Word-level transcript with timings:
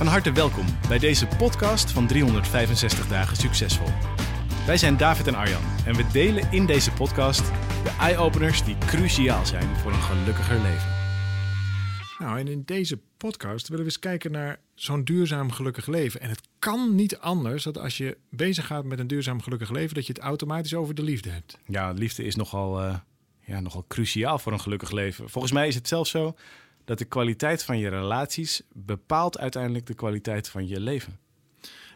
Van 0.00 0.08
harte 0.08 0.32
welkom 0.32 0.66
bij 0.88 0.98
deze 0.98 1.26
podcast 1.26 1.90
van 1.90 2.06
365 2.06 3.08
dagen 3.08 3.36
succesvol. 3.36 3.86
Wij 4.66 4.76
zijn 4.76 4.96
David 4.96 5.26
en 5.26 5.34
Arjan 5.34 5.62
en 5.86 5.94
we 5.94 6.06
delen 6.12 6.52
in 6.52 6.66
deze 6.66 6.92
podcast 6.92 7.46
de 7.84 7.96
eye-openers 7.98 8.64
die 8.64 8.78
cruciaal 8.78 9.46
zijn 9.46 9.76
voor 9.76 9.92
een 9.92 10.02
gelukkiger 10.02 10.60
leven. 10.60 10.88
Nou, 12.18 12.38
en 12.38 12.48
in 12.48 12.62
deze 12.64 12.98
podcast 13.16 13.68
willen 13.68 13.84
we 13.84 13.90
eens 13.90 14.00
kijken 14.00 14.30
naar 14.30 14.60
zo'n 14.74 15.04
duurzaam 15.04 15.50
gelukkig 15.50 15.86
leven. 15.86 16.20
En 16.20 16.28
het 16.28 16.48
kan 16.58 16.94
niet 16.94 17.18
anders 17.18 17.62
dat 17.62 17.78
als 17.78 17.96
je 17.96 18.16
bezig 18.30 18.66
gaat 18.66 18.84
met 18.84 18.98
een 18.98 19.06
duurzaam 19.06 19.42
gelukkig 19.42 19.70
leven, 19.70 19.94
dat 19.94 20.06
je 20.06 20.12
het 20.12 20.22
automatisch 20.22 20.74
over 20.74 20.94
de 20.94 21.02
liefde 21.02 21.30
hebt. 21.30 21.58
Ja, 21.66 21.90
liefde 21.90 22.24
is 22.24 22.36
nogal, 22.36 22.84
uh, 22.84 22.94
ja, 23.40 23.60
nogal 23.60 23.84
cruciaal 23.88 24.38
voor 24.38 24.52
een 24.52 24.60
gelukkig 24.60 24.90
leven. 24.90 25.30
Volgens 25.30 25.52
mij 25.52 25.68
is 25.68 25.74
het 25.74 25.88
zelfs 25.88 26.10
zo 26.10 26.34
dat 26.90 26.98
de 26.98 27.04
kwaliteit 27.04 27.62
van 27.62 27.78
je 27.78 27.88
relaties 27.88 28.62
bepaalt 28.72 29.38
uiteindelijk 29.38 29.86
de 29.86 29.94
kwaliteit 29.94 30.48
van 30.48 30.68
je 30.68 30.80
leven. 30.80 31.18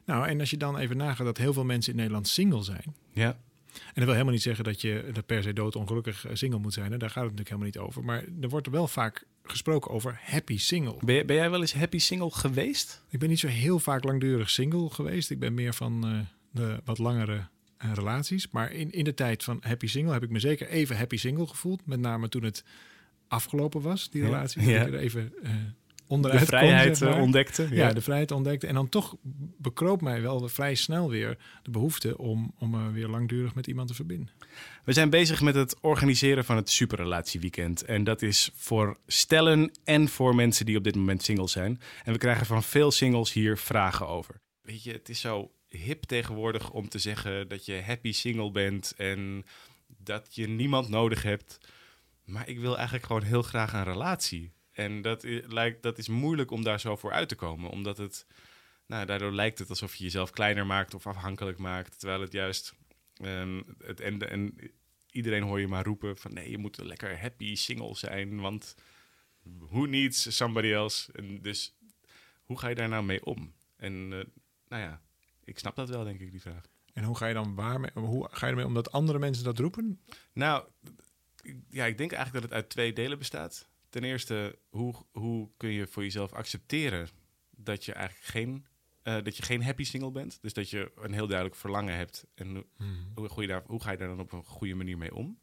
Nou, 0.05 0.27
en 0.27 0.41
als 0.41 0.51
je 0.51 0.57
dan 0.57 0.79
even 0.79 0.97
nagaat 0.97 1.27
dat 1.27 1.39
heel 1.39 1.53
veel 1.53 1.65
mensen 1.65 1.93
in 1.93 1.99
Nederland 1.99 2.29
single 2.29 2.63
zijn. 2.63 2.95
Ja. 3.13 3.27
En 3.27 3.95
dat 3.95 4.05
wil 4.05 4.13
helemaal 4.13 4.33
niet 4.33 4.43
zeggen 4.43 4.65
dat 4.65 4.81
je 4.81 5.11
er 5.15 5.23
per 5.23 5.43
se 5.43 5.53
doodongelukkig 5.53 6.27
eh, 6.27 6.35
single 6.35 6.59
moet 6.59 6.73
zijn. 6.73 6.93
Hè? 6.93 6.99
Daar 6.99 7.11
gaat 7.11 7.25
het 7.25 7.37
natuurlijk 7.37 7.49
helemaal 7.49 7.67
niet 7.67 7.79
over. 7.79 8.05
Maar 8.05 8.25
er 8.41 8.49
wordt 8.49 8.69
wel 8.69 8.89
vaak 8.89 9.27
gesproken 9.43 9.91
over 9.91 10.21
happy 10.23 10.59
single. 10.59 10.97
Ben, 11.05 11.27
ben 11.27 11.37
jij 11.37 11.51
wel 11.51 11.61
eens 11.61 11.75
happy 11.75 11.99
single 11.99 12.31
geweest? 12.31 13.03
Ik 13.09 13.19
ben 13.19 13.29
niet 13.29 13.39
zo 13.39 13.49
heel 13.49 13.79
vaak 13.79 14.05
langdurig 14.05 14.51
single 14.51 14.91
geweest. 14.91 15.31
Ik 15.31 15.39
ben 15.39 15.55
meer 15.55 15.75
van 15.75 16.09
uh, 16.09 16.19
de 16.51 16.81
wat 16.85 16.99
langere 16.99 17.47
uh, 17.85 17.93
relaties. 17.95 18.51
Maar 18.51 18.73
in, 18.73 18.93
in 18.93 19.05
de 19.05 19.15
tijd 19.15 19.45
van 19.45 19.59
happy 19.61 19.87
single 19.87 20.13
heb 20.13 20.23
ik 20.23 20.31
me 20.31 20.39
zeker 20.39 20.69
even 20.69 20.97
happy 20.97 21.17
single 21.17 21.47
gevoeld. 21.47 21.87
Met 21.87 22.01
name 22.01 22.29
toen 22.29 22.45
het 22.45 22.65
afgelopen 23.29 23.81
was, 23.81 24.11
die 24.11 24.23
relatie. 24.23 24.63
Ja. 24.63 24.79
Dat 24.79 24.87
ik 24.87 24.95
er 24.95 25.01
even 25.01 25.33
uh, 25.43 25.51
onderuit 26.07 26.41
de 26.41 26.47
vrijheid 26.47 26.87
kon, 26.87 26.97
zeg 26.97 27.09
maar. 27.09 27.21
ontdekte. 27.21 27.63
Ja. 27.63 27.87
ja. 27.87 27.93
de 27.93 28.01
vrijheid 28.01 28.31
ontdekte. 28.31 28.67
En 28.67 28.75
dan 28.75 28.89
toch 28.89 29.17
bekroop 29.59 30.01
mij 30.01 30.23
wel 30.23 30.49
vrij 30.49 30.75
snel 30.75 31.11
weer 31.11 31.39
de 31.63 31.71
behoefte 31.71 32.19
om, 32.19 32.55
om 32.59 32.71
me 32.71 32.91
weer 32.91 33.09
langdurig 33.09 33.55
met 33.55 33.67
iemand 33.67 33.89
te 33.89 33.95
verbinden. 33.95 34.31
We 34.85 34.93
zijn 34.93 35.11
bezig 35.11 35.41
met 35.41 35.55
het 35.55 35.81
organiseren 35.81 36.45
van 36.45 36.57
het 36.57 36.71
superrelatieweekend. 36.71 37.85
En 37.85 38.05
dat 38.05 38.23
is 38.23 38.51
voor 38.55 38.99
stellen 39.07 39.71
en 39.85 40.09
voor 40.09 40.35
mensen 40.35 40.67
die 40.67 40.77
op 40.77 40.85
dit 40.85 40.97
moment 40.97 41.23
single 41.23 41.49
zijn. 41.49 41.81
En 42.05 42.13
we 42.13 42.19
krijgen 42.19 42.47
van 42.47 42.63
veel 42.63 42.91
singles 42.91 43.33
hier 43.33 43.59
vragen 43.59 44.09
over. 44.09 44.35
Weet 44.61 44.83
je, 44.83 44.93
het 44.93 45.09
is 45.09 45.21
zo 45.21 45.51
hip 45.69 46.03
tegenwoordig 46.03 46.71
om 46.71 46.89
te 46.89 46.99
zeggen 46.99 47.49
dat 47.49 47.65
je 47.65 47.83
happy 47.87 48.13
single 48.13 48.51
bent 48.51 48.95
en 48.97 49.45
dat 49.87 50.35
je 50.35 50.49
niemand 50.49 50.89
nodig 50.89 51.23
hebt. 51.23 51.59
Maar 52.25 52.49
ik 52.49 52.59
wil 52.59 52.75
eigenlijk 52.75 53.07
gewoon 53.07 53.23
heel 53.23 53.43
graag 53.43 53.73
een 53.73 53.85
relatie. 53.85 54.53
En 54.73 55.03
dat, 55.03 55.23
lijkt, 55.47 55.83
dat 55.83 55.99
is 55.99 56.09
moeilijk 56.09 56.51
om 56.51 56.63
daar 56.63 56.81
zo 56.81 56.97
voor 56.97 57.13
uit 57.13 57.29
te 57.29 57.35
komen. 57.35 57.71
Omdat 57.71 57.99
het, 57.99 58.27
nou, 58.87 59.07
daardoor 59.07 59.33
lijkt 59.33 59.59
het 59.59 59.69
alsof 59.69 59.95
je 59.95 60.05
jezelf 60.05 60.31
kleiner 60.31 60.67
maakt 60.67 60.95
of 60.95 61.07
afhankelijk 61.07 61.59
maakt. 61.59 61.99
Terwijl 61.99 62.21
het 62.21 62.33
juist, 62.33 62.75
um, 63.23 63.65
het, 63.79 64.01
en, 64.01 64.31
en 64.31 64.57
iedereen 65.11 65.43
hoor 65.43 65.61
je 65.61 65.69
maar 65.69 65.85
roepen 65.85 66.17
van 66.17 66.33
nee, 66.33 66.51
je 66.51 66.59
moet 66.59 66.77
lekker 66.77 67.21
happy 67.21 67.55
single 67.55 67.97
zijn. 67.97 68.41
Want 68.41 68.75
who 69.43 69.85
needs 69.85 70.37
somebody 70.37 70.73
else? 70.73 71.13
En 71.13 71.43
dus 71.43 71.77
hoe 72.45 72.59
ga 72.59 72.69
je 72.69 72.75
daar 72.75 72.89
nou 72.89 73.05
mee 73.05 73.25
om? 73.25 73.55
En 73.77 73.93
uh, 73.93 74.25
nou 74.69 74.83
ja, 74.83 75.01
ik 75.45 75.59
snap 75.59 75.77
dat 75.77 75.89
wel, 75.89 76.05
denk 76.05 76.21
ik, 76.21 76.31
die 76.31 76.41
vraag. 76.41 76.63
En 76.93 77.05
hoe 77.05 77.17
ga 77.17 77.27
je 77.27 77.35
dan 77.35 77.55
waarmee, 77.55 77.91
hoe 77.95 78.29
ga 78.31 78.47
je 78.47 78.53
ermee 78.53 78.67
om 78.67 78.75
dat 78.75 78.93
andere 78.93 79.19
mensen 79.19 79.45
dat 79.45 79.59
roepen? 79.59 80.01
Nou, 80.33 80.65
ja, 81.69 81.85
ik 81.85 81.99
denk 81.99 82.13
eigenlijk 82.13 82.33
dat 82.33 82.43
het 82.43 82.53
uit 82.53 82.71
twee 82.71 82.93
delen 82.93 83.19
bestaat. 83.19 83.69
Ten 83.89 84.05
eerste, 84.05 84.59
hoe, 84.69 84.95
hoe 85.13 85.51
kun 85.57 85.71
je 85.71 85.87
voor 85.87 86.03
jezelf 86.03 86.33
accepteren 86.33 87.09
dat 87.51 87.85
je 87.85 87.93
eigenlijk 87.93 88.27
geen, 88.27 88.67
uh, 89.05 89.23
dat 89.23 89.37
je 89.37 89.43
geen 89.43 89.63
happy 89.63 89.85
single 89.85 90.11
bent? 90.11 90.39
Dus 90.43 90.53
dat 90.53 90.71
je 90.71 90.93
een 90.97 91.13
heel 91.13 91.27
duidelijk 91.27 91.57
verlangen 91.57 91.97
hebt. 91.97 92.27
En 92.35 92.65
hmm. 92.77 93.11
hoe, 93.15 93.29
hoe, 93.29 93.43
je 93.43 93.49
daar, 93.49 93.63
hoe 93.67 93.83
ga 93.83 93.91
je 93.91 93.97
daar 93.97 94.09
dan 94.09 94.21
op 94.21 94.33
een 94.33 94.45
goede 94.45 94.75
manier 94.75 94.99
mee 94.99 95.15
om? 95.15 95.39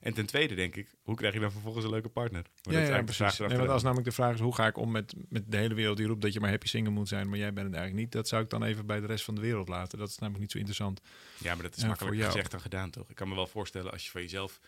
En 0.00 0.14
ten 0.14 0.26
tweede 0.26 0.54
denk 0.54 0.76
ik, 0.76 0.94
hoe 1.02 1.14
krijg 1.14 1.34
je 1.34 1.40
dan 1.40 1.52
vervolgens 1.52 1.84
een 1.84 1.90
leuke 1.90 2.08
partner? 2.08 2.42
Maar 2.62 2.74
ja, 2.74 2.80
dat 2.80 2.88
is 2.88 3.16
ja 3.18 3.24
precies. 3.24 3.38
Nee, 3.38 3.56
want 3.56 3.68
als 3.68 3.82
namelijk 3.82 4.06
de 4.08 4.14
vraag 4.14 4.34
is, 4.34 4.40
hoe 4.40 4.54
ga 4.54 4.66
ik 4.66 4.76
om 4.76 4.90
met, 4.90 5.14
met 5.28 5.50
de 5.50 5.56
hele 5.56 5.74
wereld 5.74 5.96
die 5.96 6.06
roept 6.06 6.22
dat 6.22 6.32
je 6.32 6.40
maar 6.40 6.50
happy 6.50 6.66
single 6.66 6.92
moet 6.92 7.08
zijn, 7.08 7.28
maar 7.28 7.38
jij 7.38 7.52
bent 7.52 7.66
het 7.66 7.74
eigenlijk 7.74 8.04
niet. 8.04 8.12
Dat 8.12 8.28
zou 8.28 8.42
ik 8.42 8.50
dan 8.50 8.64
even 8.64 8.86
bij 8.86 9.00
de 9.00 9.06
rest 9.06 9.24
van 9.24 9.34
de 9.34 9.40
wereld 9.40 9.68
laten. 9.68 9.98
Dat 9.98 10.08
is 10.08 10.18
namelijk 10.18 10.42
niet 10.42 10.52
zo 10.52 10.58
interessant. 10.58 11.00
Ja, 11.38 11.54
maar 11.54 11.62
dat 11.62 11.76
is 11.76 11.84
makkelijker 11.84 12.24
gezegd 12.24 12.50
dan 12.50 12.60
gedaan, 12.60 12.90
toch? 12.90 13.10
Ik 13.10 13.16
kan 13.16 13.28
me 13.28 13.34
wel 13.34 13.46
voorstellen 13.46 13.92
als 13.92 14.04
je 14.04 14.10
van 14.10 14.20
jezelf 14.20 14.60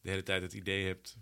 de 0.00 0.10
hele 0.10 0.22
tijd 0.22 0.42
het 0.42 0.52
idee 0.52 0.86
hebt 0.86 1.18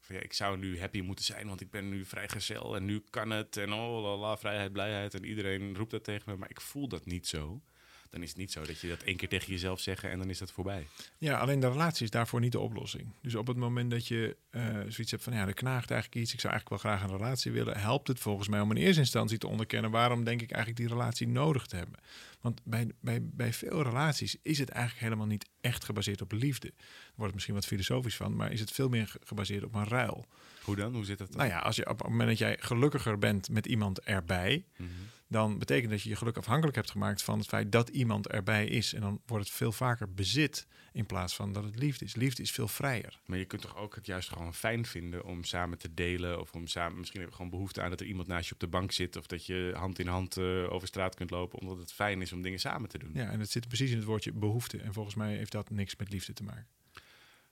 van 0.00 0.16
ja, 0.16 0.22
ik 0.22 0.32
zou 0.32 0.58
nu 0.58 0.80
happy 0.80 1.00
moeten 1.00 1.24
zijn, 1.24 1.46
want 1.46 1.60
ik 1.60 1.70
ben 1.70 1.88
nu 1.88 2.04
vrijgezel 2.04 2.76
en 2.76 2.84
nu 2.84 3.02
kan 3.10 3.30
het 3.30 3.56
en 3.56 3.72
oh 3.72 4.02
la, 4.02 4.16
la 4.16 4.36
vrijheid, 4.36 4.72
blijheid 4.72 5.14
en 5.14 5.24
iedereen 5.24 5.76
roept 5.76 5.90
dat 5.90 6.04
tegen 6.04 6.32
me, 6.32 6.36
maar 6.38 6.50
ik 6.50 6.60
voel 6.60 6.88
dat 6.88 7.04
niet 7.04 7.26
zo. 7.26 7.62
Dan 8.10 8.22
is 8.22 8.28
het 8.28 8.38
niet 8.38 8.52
zo 8.52 8.64
dat 8.66 8.80
je 8.80 8.88
dat 8.88 9.02
één 9.02 9.16
keer 9.16 9.28
tegen 9.28 9.52
jezelf 9.52 9.80
zegt 9.80 10.04
en 10.04 10.18
dan 10.18 10.30
is 10.30 10.38
dat 10.38 10.52
voorbij. 10.52 10.86
Ja, 11.18 11.38
alleen 11.38 11.60
de 11.60 11.68
relatie 11.68 12.04
is 12.04 12.10
daarvoor 12.10 12.40
niet 12.40 12.52
de 12.52 12.58
oplossing. 12.58 13.12
Dus 13.22 13.34
op 13.34 13.46
het 13.46 13.56
moment 13.56 13.90
dat 13.90 14.06
je 14.06 14.36
uh, 14.50 14.62
zoiets 14.88 15.10
hebt 15.10 15.22
van 15.22 15.32
ja, 15.32 15.46
er 15.46 15.54
knaagt 15.54 15.90
eigenlijk 15.90 16.20
iets, 16.20 16.32
ik 16.32 16.40
zou 16.40 16.52
eigenlijk 16.52 16.82
wel 16.82 16.92
graag 16.92 17.08
een 17.08 17.16
relatie 17.16 17.52
willen, 17.52 17.78
helpt 17.78 18.08
het 18.08 18.18
volgens 18.18 18.48
mij 18.48 18.60
om 18.60 18.70
in 18.70 18.76
eerste 18.76 19.00
instantie 19.00 19.38
te 19.38 19.46
onderkennen 19.46 19.90
waarom 19.90 20.24
denk 20.24 20.42
ik 20.42 20.50
eigenlijk 20.50 20.82
die 20.82 20.96
relatie 20.96 21.28
nodig 21.28 21.66
te 21.66 21.76
hebben. 21.76 21.98
Want 22.40 22.60
bij, 22.64 22.88
bij, 23.00 23.20
bij 23.22 23.52
veel 23.52 23.82
relaties 23.82 24.36
is 24.42 24.58
het 24.58 24.68
eigenlijk 24.68 25.04
helemaal 25.04 25.26
niet 25.26 25.48
echt 25.60 25.84
gebaseerd 25.84 26.20
op 26.20 26.32
liefde. 26.32 26.68
Er 26.68 26.74
wordt 27.06 27.24
het 27.24 27.34
misschien 27.34 27.54
wat 27.54 27.66
filosofisch 27.66 28.16
van, 28.16 28.36
maar 28.36 28.52
is 28.52 28.60
het 28.60 28.70
veel 28.70 28.88
meer 28.88 29.14
gebaseerd 29.24 29.64
op 29.64 29.74
een 29.74 29.88
ruil. 29.88 30.26
Hoe 30.62 30.76
dan? 30.76 30.94
Hoe 30.94 31.04
zit 31.04 31.18
dat? 31.18 31.28
Dan? 31.28 31.36
Nou 31.36 31.50
ja, 31.50 31.58
als 31.58 31.76
je 31.76 31.88
op 31.88 31.98
het 31.98 32.08
moment 32.08 32.28
dat 32.28 32.38
jij 32.38 32.56
gelukkiger 32.60 33.18
bent 33.18 33.48
met 33.48 33.66
iemand 33.66 34.00
erbij, 34.00 34.64
mm 34.76 34.86
-hmm. 34.86 35.08
Dan 35.30 35.58
betekent 35.58 35.90
dat 35.90 36.02
je 36.02 36.08
je 36.08 36.16
geluk 36.16 36.36
afhankelijk 36.36 36.76
hebt 36.76 36.90
gemaakt 36.90 37.22
van 37.22 37.38
het 37.38 37.48
feit 37.48 37.72
dat 37.72 37.88
iemand 37.88 38.28
erbij 38.28 38.66
is. 38.66 38.94
En 38.94 39.00
dan 39.00 39.20
wordt 39.26 39.44
het 39.44 39.54
veel 39.54 39.72
vaker 39.72 40.14
bezit 40.14 40.66
in 40.92 41.06
plaats 41.06 41.34
van 41.34 41.52
dat 41.52 41.64
het 41.64 41.78
liefde 41.78 42.04
is. 42.04 42.14
Liefde 42.14 42.42
is 42.42 42.50
veel 42.50 42.68
vrijer. 42.68 43.20
Maar 43.26 43.38
je 43.38 43.44
kunt 43.44 43.62
toch 43.62 43.76
ook 43.76 43.94
het 43.94 44.06
juist 44.06 44.28
gewoon 44.28 44.54
fijn 44.54 44.86
vinden 44.86 45.24
om 45.24 45.44
samen 45.44 45.78
te 45.78 45.94
delen 45.94 46.40
of 46.40 46.52
om 46.52 46.66
samen, 46.66 46.98
misschien 46.98 47.20
heb 47.20 47.28
je 47.28 47.34
gewoon 47.34 47.50
behoefte 47.50 47.82
aan 47.82 47.90
dat 47.90 48.00
er 48.00 48.06
iemand 48.06 48.28
naast 48.28 48.48
je 48.48 48.54
op 48.54 48.60
de 48.60 48.66
bank 48.66 48.92
zit 48.92 49.16
of 49.16 49.26
dat 49.26 49.46
je 49.46 49.72
hand 49.74 49.98
in 49.98 50.06
hand 50.06 50.36
uh, 50.36 50.72
over 50.72 50.88
straat 50.88 51.14
kunt 51.14 51.30
lopen, 51.30 51.58
omdat 51.58 51.78
het 51.78 51.92
fijn 51.92 52.22
is 52.22 52.32
om 52.32 52.42
dingen 52.42 52.60
samen 52.60 52.88
te 52.88 52.98
doen. 52.98 53.10
Ja, 53.14 53.30
en 53.30 53.40
het 53.40 53.50
zit 53.50 53.68
precies 53.68 53.90
in 53.90 53.96
het 53.96 54.06
woordje 54.06 54.32
behoefte. 54.32 54.78
En 54.78 54.92
volgens 54.92 55.14
mij 55.14 55.36
heeft 55.36 55.52
dat 55.52 55.70
niks 55.70 55.96
met 55.96 56.12
liefde 56.12 56.32
te 56.32 56.42
maken. 56.42 56.68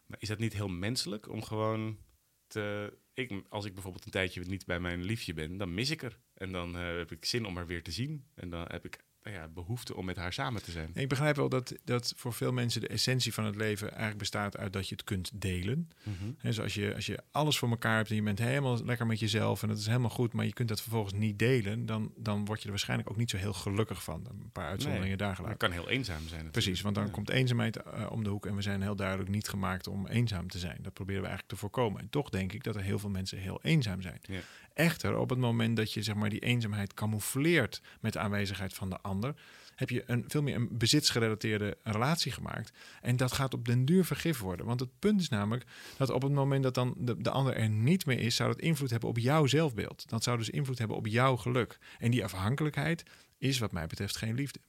Maar 0.06 0.18
is 0.20 0.28
dat 0.28 0.38
niet 0.38 0.52
heel 0.52 0.68
menselijk 0.68 1.28
om 1.28 1.42
gewoon 1.42 1.98
te. 2.46 2.96
Ik, 3.14 3.42
als 3.48 3.64
ik 3.64 3.74
bijvoorbeeld 3.74 4.04
een 4.04 4.10
tijdje 4.10 4.40
niet 4.40 4.66
bij 4.66 4.80
mijn 4.80 5.02
liefje 5.02 5.34
ben, 5.34 5.56
dan 5.56 5.74
mis 5.74 5.90
ik 5.90 6.02
er. 6.02 6.18
En 6.38 6.52
dan 6.52 6.76
uh, 6.76 6.96
heb 6.96 7.12
ik 7.12 7.24
zin 7.24 7.46
om 7.46 7.56
haar 7.56 7.66
weer 7.66 7.82
te 7.82 7.90
zien. 7.90 8.24
En 8.34 8.50
dan 8.50 8.64
heb 8.68 8.84
ik 8.84 8.98
ja, 9.30 9.48
behoefte 9.48 9.96
om 9.96 10.04
met 10.04 10.16
haar 10.16 10.32
samen 10.32 10.62
te 10.62 10.70
zijn. 10.70 10.90
Ik 10.94 11.08
begrijp 11.08 11.36
wel 11.36 11.48
dat, 11.48 11.74
dat 11.84 12.12
voor 12.16 12.32
veel 12.32 12.52
mensen 12.52 12.80
de 12.80 12.88
essentie 12.88 13.34
van 13.34 13.44
het 13.44 13.56
leven 13.56 13.88
eigenlijk 13.88 14.18
bestaat 14.18 14.56
uit 14.56 14.72
dat 14.72 14.88
je 14.88 14.94
het 14.94 15.04
kunt 15.04 15.30
delen. 15.34 15.90
Mm 16.02 16.14
-hmm. 16.18 16.36
dus 16.42 16.60
als 16.60 16.74
je, 16.74 16.94
als 16.94 17.06
je 17.06 17.18
alles 17.30 17.58
voor 17.58 17.68
elkaar 17.68 17.96
hebt 17.96 18.10
en 18.10 18.16
je 18.16 18.22
bent 18.22 18.38
helemaal 18.38 18.84
lekker 18.84 19.06
met 19.06 19.18
jezelf 19.18 19.62
en 19.62 19.68
dat 19.68 19.78
is 19.78 19.86
helemaal 19.86 20.10
goed, 20.10 20.32
maar 20.32 20.44
je 20.44 20.52
kunt 20.52 20.68
dat 20.68 20.80
vervolgens 20.80 21.14
niet 21.14 21.38
delen, 21.38 21.86
dan, 21.86 22.12
dan 22.16 22.44
word 22.44 22.58
je 22.58 22.64
er 22.64 22.70
waarschijnlijk 22.70 23.10
ook 23.10 23.16
niet 23.16 23.30
zo 23.30 23.36
heel 23.36 23.52
gelukkig 23.52 24.02
van. 24.02 24.26
Een 24.28 24.50
paar 24.52 24.68
uitzonderingen 24.68 25.08
nee, 25.08 25.26
daar 25.26 25.36
gelaten. 25.36 25.58
Het 25.58 25.68
kan 25.68 25.72
heel 25.72 25.88
eenzaam 25.88 26.16
zijn. 26.16 26.28
Natuurlijk. 26.28 26.52
Precies, 26.52 26.80
want 26.80 26.94
dan 26.94 27.04
ja. 27.04 27.10
komt 27.10 27.30
eenzaamheid 27.30 27.76
uh, 27.76 28.06
om 28.10 28.24
de 28.24 28.30
hoek 28.30 28.46
en 28.46 28.54
we 28.54 28.62
zijn 28.62 28.82
heel 28.82 28.96
duidelijk 28.96 29.30
niet 29.30 29.48
gemaakt 29.48 29.86
om 29.86 30.06
eenzaam 30.06 30.48
te 30.48 30.58
zijn. 30.58 30.78
Dat 30.82 30.92
proberen 30.92 31.22
we 31.22 31.28
eigenlijk 31.28 31.58
te 31.58 31.60
voorkomen. 31.60 32.00
En 32.00 32.10
toch 32.10 32.30
denk 32.30 32.52
ik 32.52 32.64
dat 32.64 32.76
er 32.76 32.82
heel 32.82 32.98
veel 32.98 33.10
mensen 33.10 33.38
heel 33.38 33.60
eenzaam 33.62 34.02
zijn. 34.02 34.18
Ja. 34.22 34.40
Echter, 34.78 35.18
op 35.18 35.30
het 35.30 35.38
moment 35.38 35.76
dat 35.76 35.92
je 35.92 36.02
zeg 36.02 36.14
maar, 36.14 36.30
die 36.30 36.40
eenzaamheid 36.40 36.94
camoufleert 36.94 37.82
met 38.00 38.12
de 38.12 38.18
aanwezigheid 38.18 38.74
van 38.74 38.90
de 38.90 39.00
ander, 39.00 39.34
heb 39.74 39.90
je 39.90 40.02
een, 40.06 40.24
veel 40.28 40.42
meer 40.42 40.54
een 40.54 40.78
bezitsgerelateerde 40.78 41.78
relatie 41.82 42.32
gemaakt. 42.32 42.72
En 43.00 43.16
dat 43.16 43.32
gaat 43.32 43.54
op 43.54 43.64
den 43.64 43.84
duur 43.84 44.04
vergif 44.04 44.38
worden. 44.38 44.66
Want 44.66 44.80
het 44.80 44.98
punt 44.98 45.20
is 45.20 45.28
namelijk 45.28 45.64
dat 45.96 46.10
op 46.10 46.22
het 46.22 46.32
moment 46.32 46.62
dat 46.62 46.74
dan 46.74 46.94
de, 46.98 47.22
de 47.22 47.30
ander 47.30 47.56
er 47.56 47.68
niet 47.68 48.06
meer 48.06 48.18
is, 48.18 48.36
zou 48.36 48.52
dat 48.52 48.60
invloed 48.60 48.90
hebben 48.90 49.08
op 49.08 49.18
jouw 49.18 49.46
zelfbeeld. 49.46 50.08
Dat 50.08 50.22
zou 50.22 50.38
dus 50.38 50.50
invloed 50.50 50.78
hebben 50.78 50.96
op 50.96 51.06
jouw 51.06 51.36
geluk. 51.36 51.78
En 51.98 52.10
die 52.10 52.24
afhankelijkheid 52.24 53.02
is 53.38 53.58
wat 53.58 53.72
mij 53.72 53.86
betreft 53.86 54.16
geen 54.16 54.34
liefde. 54.34 54.60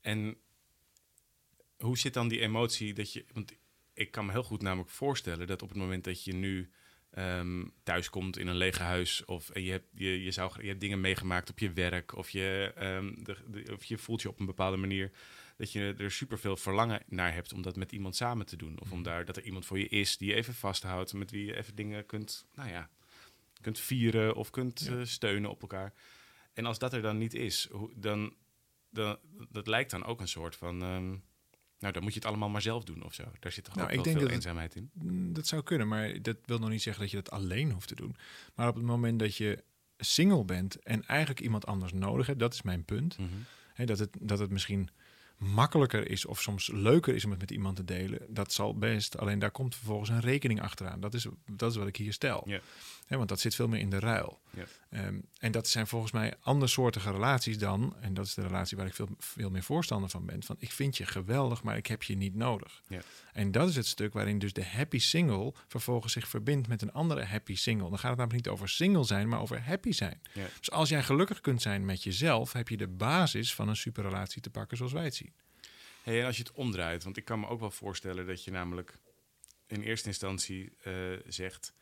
En 0.00 0.36
hoe 1.76 1.98
zit 1.98 2.14
dan 2.14 2.28
die 2.28 2.40
emotie 2.40 2.94
dat 2.94 3.12
je. 3.12 3.24
Want 3.32 3.52
ik 3.94 4.10
kan 4.10 4.26
me 4.26 4.32
heel 4.32 4.42
goed 4.42 4.62
namelijk 4.62 4.90
voorstellen 4.90 5.46
dat 5.46 5.62
op 5.62 5.68
het 5.68 5.78
moment 5.78 6.04
dat 6.04 6.24
je 6.24 6.34
nu 6.34 6.70
ehm, 7.16 7.64
thuis 7.82 8.10
komt 8.10 8.38
in 8.38 8.46
een 8.46 8.56
lege 8.56 8.82
huis. 8.82 9.24
Of 9.24 9.50
en 9.50 9.62
je, 9.62 9.70
hebt, 9.70 9.86
je, 9.94 10.22
je, 10.22 10.30
zou, 10.30 10.62
je 10.62 10.68
hebt 10.68 10.80
dingen 10.80 11.00
meegemaakt 11.00 11.50
op 11.50 11.58
je 11.58 11.72
werk. 11.72 12.16
Of 12.16 12.30
je, 12.30 12.72
ehm, 12.76 13.14
de, 13.24 13.36
de- 13.46 13.72
of 13.74 13.84
je 13.84 13.98
voelt 13.98 14.22
je 14.22 14.28
op 14.28 14.40
een 14.40 14.46
bepaalde 14.46 14.76
manier. 14.76 15.10
Dat 15.56 15.72
je 15.72 15.94
er 15.98 16.10
superveel 16.10 16.56
verlangen 16.56 17.02
naar 17.06 17.32
hebt 17.34 17.52
om 17.52 17.62
dat 17.62 17.76
met 17.76 17.92
iemand 17.92 18.16
samen 18.16 18.46
te 18.46 18.56
doen. 18.56 18.80
Of 18.80 18.92
om 18.92 19.02
daar, 19.02 19.24
dat 19.24 19.36
er 19.36 19.42
iemand 19.42 19.66
voor 19.66 19.78
je 19.78 19.88
is 19.88 20.16
die 20.16 20.28
je 20.28 20.34
even 20.34 20.54
vasthoudt. 20.54 21.12
Met 21.12 21.30
wie 21.30 21.44
je 21.46 21.56
even 21.56 21.74
dingen 21.74 22.06
kunt, 22.06 22.46
nou 22.54 22.68
ja, 22.70 22.90
kunt 23.60 23.78
vieren 23.78 24.34
of 24.34 24.50
kunt 24.50 24.80
Ja. 24.80 24.98
eh, 24.98 25.04
steunen 25.04 25.50
op 25.50 25.60
elkaar. 25.62 25.92
En 26.52 26.66
als 26.66 26.78
dat 26.78 26.92
er 26.92 27.02
dan 27.02 27.18
niet 27.18 27.34
is, 27.34 27.68
hoe- 27.70 27.92
dan, 27.96 28.34
dan 28.90 29.18
dat 29.50 29.66
lijkt 29.66 29.90
dan 29.90 30.04
ook 30.04 30.20
een 30.20 30.28
soort 30.28 30.56
van. 30.56 30.82
ehm, 30.82 31.16
nou, 31.78 31.92
dan 31.92 32.02
moet 32.02 32.12
je 32.12 32.18
het 32.18 32.28
allemaal 32.28 32.48
maar 32.48 32.62
zelf 32.62 32.84
doen 32.84 33.04
of 33.04 33.14
zo. 33.14 33.24
Daar 33.40 33.52
zit 33.52 33.64
toch 33.64 33.74
Nou, 33.74 33.86
ook 33.86 33.90
ik 33.92 33.96
wel 33.96 34.04
denk 34.04 34.16
veel 34.18 34.26
dat 34.26 34.36
het- 34.36 34.44
eenzaamheid 34.46 34.74
in. 34.76 34.90
Mm, 34.92 35.32
Dat 35.32 35.46
zou 35.46 35.62
kunnen, 35.62 35.88
maar 35.88 36.22
dat 36.22 36.36
wil 36.44 36.58
nog 36.58 36.68
niet 36.70 36.82
zeggen 36.82 37.02
dat 37.02 37.10
je 37.10 37.16
dat 37.22 37.30
alleen 37.30 37.70
hoeft 37.72 37.88
te 37.88 37.94
doen. 37.94 38.16
Maar 38.54 38.68
op 38.68 38.74
het 38.74 38.84
moment 38.84 39.18
dat 39.18 39.36
je 39.36 39.64
single 39.98 40.44
bent 40.44 40.82
en 40.82 41.06
eigenlijk 41.06 41.40
iemand 41.40 41.66
anders 41.66 41.92
nodig 41.92 42.26
hebt, 42.26 42.38
dat 42.38 42.52
is 42.54 42.62
mijn 42.62 42.84
punt. 42.84 43.18
Mhm. 43.18 43.28
Hè, 43.74 43.84
dat, 43.84 43.98
het, 43.98 44.16
dat 44.20 44.38
het 44.38 44.50
misschien 44.50 44.88
makkelijker 45.36 46.10
is 46.10 46.26
of 46.26 46.40
soms 46.40 46.70
leuker 46.72 47.14
is 47.14 47.24
om 47.24 47.30
het 47.30 47.40
met 47.40 47.50
iemand 47.50 47.76
te 47.76 47.84
delen, 47.84 48.20
dat 48.28 48.52
zal 48.52 48.78
best. 48.78 49.18
Alleen 49.18 49.38
daar 49.38 49.50
komt 49.50 49.74
vervolgens 49.74 50.10
een 50.10 50.20
rekening 50.20 50.60
achteraan. 50.60 51.00
Dat 51.00 51.14
is, 51.14 51.26
dat 51.50 51.70
is 51.70 51.76
wat 51.76 51.86
ik 51.86 51.96
hier 51.96 52.12
stel. 52.12 52.48
Want 53.08 53.28
dat 53.28 53.40
zit 53.40 53.54
veel 53.54 53.68
meer 53.68 53.80
in 53.80 53.90
de 53.90 53.98
ruil. 53.98 54.40
Ja. 54.50 54.64
Ehm, 54.90 55.18
en 55.38 55.52
dat 55.52 55.68
zijn 55.68 55.86
volgens 55.86 56.12
mij 56.12 56.34
andersoortige 56.40 57.10
relaties 57.10 57.58
dan, 57.58 57.96
en 58.00 58.14
dat 58.14 58.26
is 58.26 58.34
de 58.34 58.42
relatie 58.42 58.76
waar 58.76 58.86
ik 58.86 58.94
veel, 58.94 59.08
veel 59.18 59.50
meer 59.50 59.62
voorstander 59.62 60.10
van 60.10 60.26
ben, 60.26 60.42
van 60.42 60.56
ik 60.58 60.72
vind 60.72 60.96
je 60.96 61.06
geweldig, 61.06 61.62
maar 61.62 61.76
ik 61.76 61.86
heb 61.86 62.02
je 62.02 62.16
niet 62.16 62.34
nodig. 62.34 62.82
Ja. 62.88 63.00
En 63.32 63.50
dat 63.50 63.68
is 63.68 63.76
het 63.76 63.86
stuk 63.86 64.12
waarin 64.12 64.38
dus 64.38 64.52
de 64.52 64.64
happy 64.64 64.98
single 64.98 65.52
vervolgens 65.66 66.12
zich 66.12 66.28
verbindt 66.28 66.68
met 66.68 66.82
een 66.82 66.92
andere 66.92 67.24
happy 67.24 67.56
single. 67.56 67.88
Dan 67.88 67.98
gaat 67.98 68.10
het 68.10 68.18
namelijk 68.18 68.44
niet 68.44 68.54
over 68.54 68.68
single 68.68 69.04
zijn, 69.04 69.28
maar 69.28 69.40
over 69.40 69.62
happy 69.62 69.92
zijn. 69.92 70.20
Dus 70.58 70.70
als 70.70 70.88
jij 70.88 71.02
gelukkig 71.02 71.40
kunt 71.40 71.62
zijn 71.62 71.84
met 71.84 72.02
jezelf, 72.02 72.52
heb 72.52 72.68
je 72.68 72.76
de 72.76 72.88
basis 72.88 73.54
van 73.54 73.68
een 73.68 73.76
superrelatie 73.76 74.42
te 74.42 74.50
pakken 74.50 74.76
zoals 74.76 74.92
wij 74.92 75.04
het 75.04 75.14
zien. 75.14 75.25
Hey, 76.06 76.20
en 76.20 76.26
als 76.26 76.36
je 76.36 76.42
het 76.42 76.52
omdraait, 76.52 77.04
want 77.04 77.16
ik 77.16 77.24
kan 77.24 77.40
me 77.40 77.46
ook 77.46 77.60
wel 77.60 77.70
voorstellen 77.70 78.26
dat 78.26 78.44
je 78.44 78.50
namelijk 78.50 78.98
in 79.66 79.82
eerste 79.82 80.08
instantie 80.08 80.72
eh, 80.82 80.92
zegt: 81.26 81.72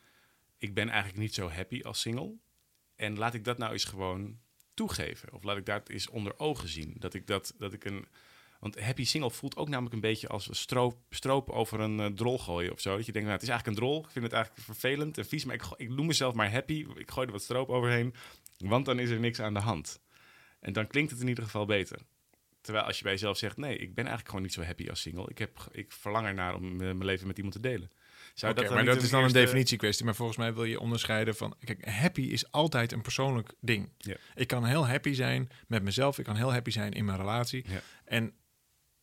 Ik 0.58 0.74
ben 0.74 0.88
eigenlijk 0.88 1.18
niet 1.18 1.34
zo 1.34 1.50
happy 1.50 1.82
als 1.82 2.00
single. 2.00 2.36
En 2.96 3.18
laat 3.18 3.34
ik 3.34 3.44
dat 3.44 3.58
nou 3.58 3.72
eens 3.72 3.84
gewoon 3.84 4.38
toegeven. 4.74 5.32
Of 5.32 5.42
laat 5.42 5.56
ik 5.56 5.66
dat 5.66 5.88
eens 5.88 6.08
onder 6.08 6.38
ogen 6.38 6.68
zien. 6.68 6.94
Dat 6.98 7.14
ik 7.14 7.26
dat, 7.26 7.54
dat 7.58 7.72
ik 7.72 7.84
een. 7.84 8.06
Want 8.60 8.80
happy 8.80 9.04
single 9.04 9.30
voelt 9.30 9.56
ook 9.56 9.68
namelijk 9.68 9.94
een 9.94 10.00
beetje 10.00 10.28
als 10.28 10.48
stroop, 10.50 10.98
stroop 11.10 11.50
over 11.50 11.80
een 11.80 12.00
eh, 12.00 12.06
drol 12.06 12.38
gooien 12.38 12.72
of 12.72 12.80
zo. 12.80 12.96
Dat 12.96 13.06
je 13.06 13.12
denkt, 13.12 13.28
nou, 13.28 13.40
het 13.40 13.48
is 13.48 13.52
eigenlijk 13.52 13.78
een 13.78 13.84
drol. 13.86 14.04
Ik 14.04 14.10
vind 14.10 14.24
het 14.24 14.34
eigenlijk 14.34 14.64
vervelend 14.64 15.18
en 15.18 15.26
vies, 15.26 15.44
maar 15.44 15.54
ik, 15.54 15.64
ik 15.76 15.88
noem 15.88 16.06
mezelf 16.06 16.34
maar 16.34 16.52
happy. 16.52 16.86
Ik 16.94 17.10
gooi 17.10 17.26
er 17.26 17.32
wat 17.32 17.42
stroop 17.42 17.68
overheen, 17.68 18.14
want 18.58 18.84
dan 18.84 18.98
is 18.98 19.10
er 19.10 19.20
niks 19.20 19.40
aan 19.40 19.54
de 19.54 19.60
hand. 19.60 20.00
En 20.60 20.72
dan 20.72 20.86
klinkt 20.86 21.10
het 21.10 21.20
in 21.20 21.28
ieder 21.28 21.44
geval 21.44 21.66
beter. 21.66 21.98
Terwijl 22.64 22.84
als 22.84 22.96
je 22.96 23.02
bij 23.02 23.12
jezelf 23.12 23.38
zegt, 23.38 23.56
nee, 23.56 23.76
ik 23.76 23.94
ben 23.94 24.04
eigenlijk 24.04 24.28
gewoon 24.28 24.42
niet 24.42 24.52
zo 24.52 24.62
happy 24.62 24.88
als 24.88 25.00
single. 25.00 25.28
Ik, 25.28 25.38
heb, 25.38 25.66
ik 25.72 25.92
verlang 25.92 26.26
ernaar 26.26 26.54
om 26.54 26.70
eh, 26.72 26.78
mijn 26.78 27.04
leven 27.04 27.26
met 27.26 27.36
iemand 27.36 27.54
te 27.54 27.60
delen. 27.60 27.90
Zou 28.34 28.54
dan 28.54 28.74
maar 28.74 28.84
dat 28.84 29.02
is 29.02 29.10
dan 29.10 29.24
een 29.24 29.32
definitiekwestie. 29.32 30.04
Maar 30.04 30.14
volgens 30.14 30.38
mij 30.38 30.54
wil 30.54 30.64
je 30.64 30.80
onderscheiden 30.80 31.36
van... 31.36 31.56
Kijk, 31.64 31.88
happy 31.88 32.22
is 32.22 32.50
altijd 32.50 32.92
een 32.92 33.02
persoonlijk 33.02 33.52
ding. 33.60 33.88
Ik 34.34 34.46
kan 34.46 34.64
heel 34.64 34.88
happy 34.88 35.12
zijn 35.12 35.50
met 35.66 35.82
mezelf. 35.82 36.18
Ik 36.18 36.24
kan 36.24 36.36
heel 36.36 36.52
happy 36.52 36.70
zijn 36.70 36.92
in 36.92 37.04
mijn 37.04 37.18
relatie. 37.18 37.64
En 38.04 38.34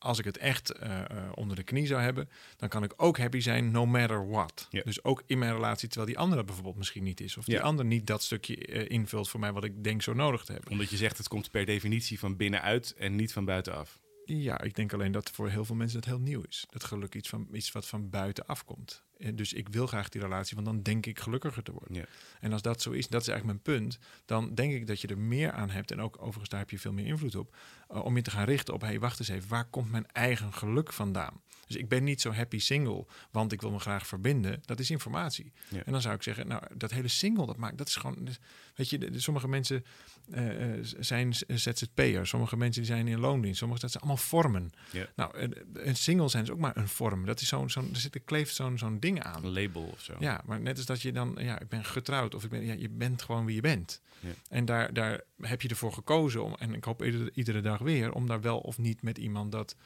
als 0.01 0.19
ik 0.19 0.25
het 0.25 0.37
echt 0.37 0.71
eh, 0.71 0.99
eh, 0.99 1.05
onder 1.35 1.55
de 1.55 1.63
knie 1.63 1.87
zou 1.87 2.01
hebben... 2.01 2.29
dan 2.57 2.69
kan 2.69 2.83
ik 2.83 2.93
ook 2.97 3.17
happy 3.17 3.39
zijn 3.39 3.71
no 3.71 3.85
matter 3.85 4.29
what. 4.29 4.67
Ja. 4.69 4.81
Dus 4.83 5.03
ook 5.03 5.23
in 5.25 5.39
mijn 5.39 5.53
relatie, 5.53 5.87
terwijl 5.87 6.09
die 6.11 6.19
andere 6.19 6.43
bijvoorbeeld 6.43 6.77
misschien 6.77 7.03
niet 7.03 7.21
is. 7.21 7.37
Of 7.37 7.45
die 7.45 7.55
Ja. 7.55 7.61
ander 7.61 7.85
niet 7.85 8.07
dat 8.07 8.23
stukje 8.23 8.55
eh, 8.65 8.89
invult 8.89 9.29
voor 9.29 9.39
mij... 9.39 9.51
wat 9.51 9.63
ik 9.63 9.83
denk 9.83 10.01
zo 10.01 10.13
nodig 10.13 10.43
te 10.45 10.51
hebben. 10.51 10.71
Omdat 10.71 10.89
je 10.89 10.97
zegt, 10.97 11.17
het 11.17 11.27
komt 11.27 11.51
per 11.51 11.65
definitie 11.65 12.19
van 12.19 12.35
binnenuit 12.35 12.93
en 12.97 13.15
niet 13.15 13.33
van 13.33 13.45
buitenaf. 13.45 13.99
Ja, 14.37 14.61
ik 14.61 14.75
denk 14.75 14.93
alleen 14.93 15.11
dat 15.11 15.29
voor 15.29 15.49
heel 15.49 15.65
veel 15.65 15.75
mensen 15.75 15.99
het 15.99 16.07
heel 16.07 16.19
nieuw 16.19 16.41
is. 16.47 16.65
Dat 16.69 16.83
geluk 16.83 17.15
iets, 17.15 17.29
van, 17.29 17.47
iets 17.51 17.71
wat 17.71 17.87
van 17.87 18.09
buiten 18.09 18.45
afkomt. 18.45 19.03
En 19.17 19.35
Dus 19.35 19.53
ik 19.53 19.69
wil 19.69 19.87
graag 19.87 20.09
die 20.09 20.21
relatie, 20.21 20.55
want 20.55 20.67
dan 20.67 20.81
denk 20.81 21.05
ik 21.05 21.19
gelukkiger 21.19 21.63
te 21.63 21.71
worden. 21.71 21.95
Ja. 21.95 22.05
En 22.39 22.51
als 22.51 22.61
dat 22.61 22.81
zo 22.81 22.91
is, 22.91 23.07
dat 23.07 23.21
is 23.21 23.27
eigenlijk 23.27 23.63
mijn 23.63 23.77
punt, 23.77 23.99
dan 24.25 24.55
denk 24.55 24.73
ik 24.73 24.87
dat 24.87 25.01
je 25.01 25.07
er 25.07 25.17
meer 25.17 25.51
aan 25.51 25.69
hebt. 25.69 25.91
En 25.91 26.01
ook 26.01 26.15
overigens, 26.17 26.49
daar 26.49 26.59
heb 26.59 26.69
je 26.69 26.79
veel 26.79 26.93
meer 26.93 27.05
invloed 27.05 27.35
op. 27.35 27.55
eh, 27.87 28.05
om 28.05 28.15
je 28.15 28.21
te 28.21 28.31
gaan 28.31 28.45
richten 28.45 28.73
op, 28.73 28.81
hé, 28.81 28.87
hey, 28.87 28.99
wacht 28.99 29.19
eens 29.19 29.27
even, 29.29 29.49
waar 29.49 29.69
komt 29.69 29.91
mijn 29.91 30.07
eigen 30.07 30.53
geluk 30.53 30.93
vandaan? 30.93 31.41
Dus 31.71 31.81
ik 31.81 31.87
ben 31.89 32.03
niet 32.03 32.21
zo 32.21 32.31
happy 32.31 32.59
single, 32.59 33.05
want 33.31 33.51
ik 33.51 33.61
wil 33.61 33.71
me 33.71 33.79
graag 33.79 34.07
verbinden. 34.07 34.61
Dat 34.65 34.79
is 34.79 34.89
informatie. 34.91 35.51
Ja. 35.67 35.83
En 35.85 35.91
dan 35.91 36.01
zou 36.01 36.15
ik 36.15 36.23
zeggen, 36.23 36.47
nou, 36.47 36.63
dat 36.75 36.91
hele 36.91 37.07
single, 37.07 37.45
dat 37.45 37.57
maakt, 37.57 37.77
dat 37.77 37.87
is 37.87 37.95
gewoon, 37.95 38.27
weet 38.75 38.89
je, 38.89 39.09
sommige 39.15 39.47
mensen 39.47 39.85
eh, 40.31 40.73
eh, 40.73 40.85
zijn 40.99 41.33
ZZP'er, 41.47 42.27
sommige 42.27 42.57
mensen 42.57 42.81
die 42.81 42.91
zijn 42.91 43.07
in 43.07 43.19
loondienst, 43.19 43.57
sommige 43.59 43.81
dat 43.81 43.91
zijn 43.91 44.03
allemaal 44.03 44.23
vormen. 44.23 44.71
Ja. 44.91 45.07
Nou, 45.15 45.37
een- 45.37 45.55
een 45.73 45.95
single 45.95 46.29
zijn 46.29 46.43
is 46.43 46.49
ook 46.51 46.57
maar 46.59 46.77
een 46.77 46.87
vorm. 46.87 47.25
Dat 47.25 47.41
is 47.41 47.47
zo'n, 47.47 47.69
zo'n, 47.69 47.89
er 47.93 47.99
zit, 47.99 48.15
er 48.15 48.21
kleeft 48.21 48.55
zo'n, 48.55 48.77
zo'n 48.77 48.99
ding 48.99 49.23
aan. 49.23 49.43
Een 49.45 49.51
label 49.51 49.81
of 49.83 50.01
zo. 50.01 50.15
Ja, 50.19 50.41
maar 50.45 50.61
net 50.61 50.77
als 50.77 50.85
dat 50.85 51.01
je 51.01 51.11
dan, 51.11 51.37
ja, 51.39 51.59
ik 51.59 51.67
ben 51.69 51.85
getrouwd 51.85 52.35
of 52.35 52.43
ik 52.43 52.49
ben, 52.49 52.65
ja, 52.65 52.73
je 52.73 52.89
bent 52.89 53.21
gewoon 53.21 53.45
wie 53.45 53.55
je 53.55 53.61
bent. 53.61 54.01
Ja. 54.19 54.29
En 54.49 54.65
daar, 54.65 54.93
daar 54.93 55.21
heb 55.41 55.61
je 55.61 55.67
ervoor 55.69 55.93
gekozen 55.93 56.43
om, 56.43 56.55
en 56.59 56.73
ik 56.73 56.83
hoop 56.83 57.03
iedere, 57.03 57.31
iedere 57.33 57.61
dag 57.61 57.79
weer, 57.79 58.11
om 58.13 58.27
daar 58.27 58.41
wel 58.41 58.59
of 58.59 58.77
niet 58.77 59.01
met 59.01 59.17
iemand 59.17 59.51
dat 59.51 59.75
eh, 59.75 59.85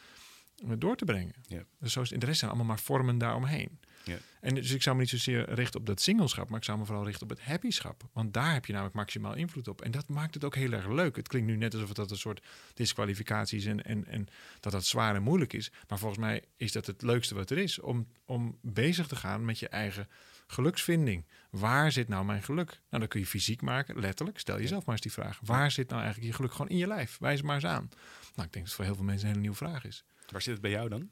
door 0.78 0.96
te 0.96 1.06
brengen. 1.06 1.34
Ja. 1.48 1.64
Dus 1.80 1.94
zo 1.94 2.02
is, 2.02 2.10
de 2.10 2.26
rest 2.26 2.40
zijn 2.40 2.52
allemaal 2.52 2.70
maar 2.70 2.80
vormen 2.80 3.18
daaromheen. 3.18 3.80
Ja. 4.04 4.18
En 4.40 4.56
dus 4.56 4.72
ik 4.72 4.82
zou 4.82 4.96
me 4.96 5.02
niet 5.02 5.10
zozeer 5.10 5.54
richten 5.54 5.80
op 5.80 5.86
dat 5.86 6.02
singleschap, 6.02 6.50
maar 6.50 6.58
ik 6.58 6.66
zou 6.66 6.78
me 6.78 6.86
vooral 6.86 7.06
richten 7.06 7.24
op 7.24 7.30
het 7.30 7.42
happyschap. 7.42 8.04
Want 8.14 8.34
daar 8.34 8.54
heb 8.54 8.66
je 8.66 8.72
namelijk 8.72 8.96
maximaal 8.96 9.36
invloed 9.36 9.68
op. 9.68 9.82
En 9.82 9.92
dat 9.92 10.10
maakt 10.10 10.34
het 10.34 10.44
ook 10.44 10.56
heel 10.56 10.72
erg 10.72 10.88
leuk. 10.88 11.16
Het 11.16 11.28
klinkt 11.28 11.48
nu 11.48 11.56
net 11.56 11.74
alsof 11.74 11.94
dat 11.94 12.12
een 12.12 12.18
soort 12.18 12.46
disqualificatie 12.74 13.58
is 13.58 13.66
en, 13.66 13.84
en, 13.84 14.06
en 14.06 14.28
dat 14.60 14.72
dat 14.72 14.86
zwaar 14.86 15.16
en 15.16 15.24
moeilijk 15.24 15.54
is. 15.54 15.72
Maar 15.88 16.00
volgens 16.00 16.20
mij 16.20 16.44
is 16.58 16.72
dat 16.72 16.86
het 16.86 17.02
leukste 17.02 17.36
wat 17.36 17.50
er 17.50 17.58
is. 17.58 17.80
Om, 17.80 18.08
om 18.26 18.58
bezig 18.62 19.08
te 19.08 19.16
gaan 19.16 19.46
met 19.46 19.60
je 19.60 19.70
eigen 19.70 20.08
geluksvinding. 20.48 21.26
Waar 21.50 21.92
zit 21.92 22.08
nou 22.08 22.26
mijn 22.26 22.44
geluk? 22.44 22.70
Nou, 22.70 22.80
dan 22.90 23.08
kun 23.08 23.20
je 23.20 23.26
fysiek 23.26 23.62
maken, 23.62 24.00
letterlijk. 24.00 24.40
Stel 24.40 24.60
jezelf 24.60 24.86
maar 24.86 24.96
eens 24.96 25.04
die 25.04 25.12
vraag. 25.12 25.40
Waar 25.44 25.72
zit 25.72 25.90
nou 25.90 26.02
eigenlijk 26.02 26.32
je 26.32 26.36
geluk? 26.36 26.52
Gewoon 26.52 26.70
in 26.70 26.78
je 26.78 26.88
lijf. 26.88 27.18
Wijs 27.20 27.38
het 27.38 27.46
maar 27.46 27.56
eens 27.56 27.66
aan. 27.66 27.90
Nou, 28.36 28.48
ik 28.48 28.54
denk 28.54 28.54
dat 28.54 28.64
het 28.64 28.74
voor 28.74 28.86
heel 28.86 28.96
veel 28.96 29.04
mensen 29.04 29.24
een 29.24 29.30
hele 29.30 29.42
nieuwe 29.42 29.58
vraag 29.58 29.86
is. 29.86 30.06
Waar 30.32 30.42
zit 30.42 30.54
het 30.54 30.62
bij 30.62 30.72
jou 30.72 30.90
dan? 30.90 31.10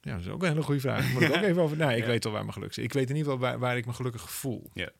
Ja, 0.00 0.12
dat 0.12 0.20
is 0.20 0.28
ook 0.28 0.42
een 0.42 0.48
hele 0.48 0.62
goede 0.62 0.80
vraag. 0.80 1.12
Moet 1.12 1.22
ik 1.22 1.30
ook 1.36 1.42
even 1.50 1.62
over. 1.62 1.76
Nou, 1.76 1.92
ik 1.92 1.98
Ja. 2.02 2.06
weet 2.06 2.24
al 2.26 2.32
waar 2.32 2.40
mijn 2.42 2.52
geluk 2.52 2.72
zit. 2.72 2.84
Ik 2.84 2.92
weet 2.92 3.10
in 3.10 3.16
ieder 3.16 3.32
geval 3.32 3.48
waar, 3.48 3.58
waar 3.58 3.76
ik 3.76 3.86
me 3.86 3.92
gelukkig 3.92 4.30
voel. 4.30 4.70
Ja. 4.74 4.90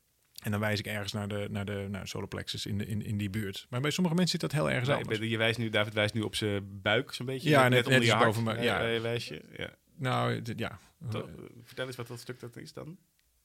En 0.43 0.50
dan 0.50 0.61
wijs 0.61 0.78
ik 0.78 0.87
ergens 0.87 1.12
naar 1.12 1.28
de, 1.28 1.46
naar 1.50 1.64
de 1.64 1.87
naar 1.90 2.08
soloplexus 2.08 2.66
in, 2.66 2.78
de, 2.78 2.87
in, 2.87 3.02
in 3.05 3.16
die 3.19 3.31
buurt. 3.31 3.66
Maar 3.70 3.81
bij 3.81 3.91
sommige 3.91 4.17
mensen 4.17 4.41
zit 4.41 4.50
dat 4.50 4.60
heel 4.60 4.70
ergens 4.70 4.88
Nee, 4.88 4.96
anders. 4.96 5.19
je 5.19 5.36
wijst 5.36 5.58
nu, 5.58 5.69
David 5.70 5.94
wijst 5.94 6.15
nu 6.15 6.20
op 6.20 6.34
zijn 6.34 6.81
buik 6.82 7.12
zo'n 7.12 7.27
beetje. 7.27 7.48
Ja, 7.50 7.69
net- 7.69 7.84
onder 7.84 7.98
net 7.98 8.08
je 8.08 8.15
hart. 8.15 8.24
boven 8.24 8.56
Eh, 8.56 8.65
ja. 8.65 8.94
eh, 8.94 9.00
wijs 9.00 9.29
je. 9.29 9.43
Ja. 9.56 9.70
Nou, 9.96 10.43
d- 10.43 10.53
ja. 10.56 10.79
Toch? 11.10 11.29
Vertel 11.62 11.86
eens 11.86 11.96
wat 11.96 12.06
dat 12.06 12.20
stuk 12.20 12.41
dat 12.41 12.56
is 12.56 12.72
dan. 12.72 12.96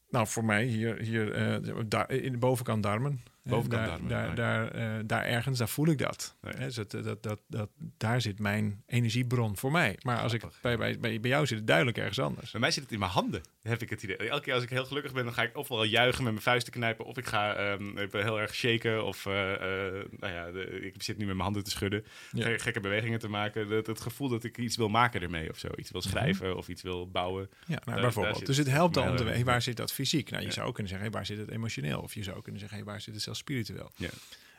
Nou, 0.10 0.28
voor 0.28 0.46
mij 0.46 0.66
hier, 0.66 0.98
hier 1.02 1.32
eh, 1.32 2.24
in 2.24 2.32
de 2.32 2.38
bovenkant 2.38 2.84
darmen. 2.84 3.24
Bovenkant 3.50 4.10
daar, 4.10 4.36
Daar, 4.36 4.36
daar, 4.36 4.72
eh, 4.98 5.04
daar 5.06 5.24
ergens, 5.26 5.58
daar 5.58 5.70
voel 5.70 5.88
ik 5.88 5.98
dat. 5.98 6.36
Nee. 6.42 6.54
Dus 6.54 6.76
dat, 6.76 6.92
dat, 6.92 7.24
dat, 7.24 7.40
dat, 7.48 7.70
daar 7.98 8.22
zit 8.22 8.40
mijn 8.40 8.84
energiebron 8.86 9.58
voor 9.58 9.72
mij. 9.72 9.98
Maar 10.02 10.20
als 10.20 10.34
ik 10.34 10.44
bij, 10.62 10.78
bij, 10.78 11.00
bij, 11.00 11.20
bij 11.20 11.30
jou 11.30 11.46
zit 11.46 11.58
het 11.58 11.68
duidelijk 11.68 11.98
ergens 11.98 12.20
anders. 12.20 12.52
Bij 12.52 12.62
mij 12.62 12.72
zit 12.72 12.84
het 12.84 12.92
in 12.92 13.00
mijn 13.00 13.12
handen, 13.12 13.42
heb 13.62 13.82
ik 13.82 13.90
het 13.90 14.04
idee. 14.04 14.18
Elke 14.18 14.44
keer 14.44 14.54
als 14.54 14.64
ik 14.64 14.70
heel 14.70 14.86
gelukkig 14.86 15.14
ben, 15.14 15.24
dan 15.24 15.34
ga 15.34 15.44
ik 15.44 15.58
ofwel 15.58 15.84
juichen 15.84 16.24
met 16.24 16.32
mijn 16.32 16.44
vuisten 16.44 16.74
knijpen... 16.74 17.06
of 17.06 17.18
ik 17.18 17.26
ga 17.26 17.54
ehm, 17.56 17.98
even 17.98 18.24
heel 18.24 18.40
erg 18.40 18.56
shaken 18.56 19.06
of 19.06 19.26
eh, 19.26 19.54
eh, 19.54 20.06
nou 20.20 20.34
ja, 20.34 20.52
de- 20.52 20.80
ik 20.94 21.04
zit 21.04 21.18
nu 21.18 21.26
met 21.26 21.34
mijn 21.34 21.44
handen 21.46 21.64
te 21.64 21.70
schudden. 21.70 22.04
Ja. 22.32 22.58
Gekke 22.58 22.80
bewegingen 22.80 23.20
te 23.20 23.28
maken. 23.28 23.68
Het, 23.70 23.88
het 23.88 24.02
gevoel 24.02 24.30
dat 24.30 24.44
ik 24.44 24.58
iets 24.58 24.78
wil 24.78 24.90
maken 24.90 25.22
ermee 25.22 25.50
of 25.50 25.58
zo. 25.58 25.68
Iets 25.76 25.92
wil 25.92 26.02
schrijven 26.02 26.58
of 26.58 26.68
iets 26.68 26.82
wil 26.82 27.10
bouwen. 27.10 27.50
Ja, 27.66 27.82
nou, 27.86 28.02
bijvoorbeeld. 28.02 28.38
zit 28.38 28.46
dus 28.46 28.58
het 28.58 28.70
helpt 28.70 28.94
dan 28.94 29.10
om 29.10 29.16
te 29.16 29.24
weten, 29.24 29.46
waar 29.46 29.62
zit 29.62 29.78
dat 29.78 29.94
fysiek? 29.94 30.30
Nou, 30.30 30.42
je 30.42 30.48
Ja. 30.48 30.54
zou 30.54 30.68
ook 30.68 30.74
kunnen 30.74 30.92
zeggen, 30.92 31.10
hey, 31.10 31.18
waar 31.18 31.26
zit 31.28 31.38
het 31.38 31.50
emotioneel? 31.52 32.02
Of 32.02 32.14
je 32.14 32.24
zou 32.24 32.42
kunnen 32.42 32.60
zeggen, 32.60 32.78
hey, 32.78 32.88
waar 32.88 33.02
zit 33.02 33.14
het 33.14 33.24
zelfs 33.24 33.39
spiritueel? 33.40 33.92
Ja. 33.96 34.10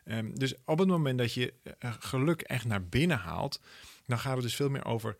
Ehm, 0.04 0.34
dus 0.34 0.54
op 0.64 0.78
het 0.78 0.88
moment 0.88 1.18
dat 1.18 1.34
je 1.34 1.54
eh, 1.78 1.94
geluk 1.98 2.40
echt 2.40 2.64
naar 2.64 2.84
binnen 2.84 3.18
haalt, 3.18 3.60
dan 4.06 4.18
gaat 4.18 4.34
het 4.34 4.42
dus 4.42 4.54
veel 4.56 4.70
meer 4.70 4.84
over. 4.84 5.16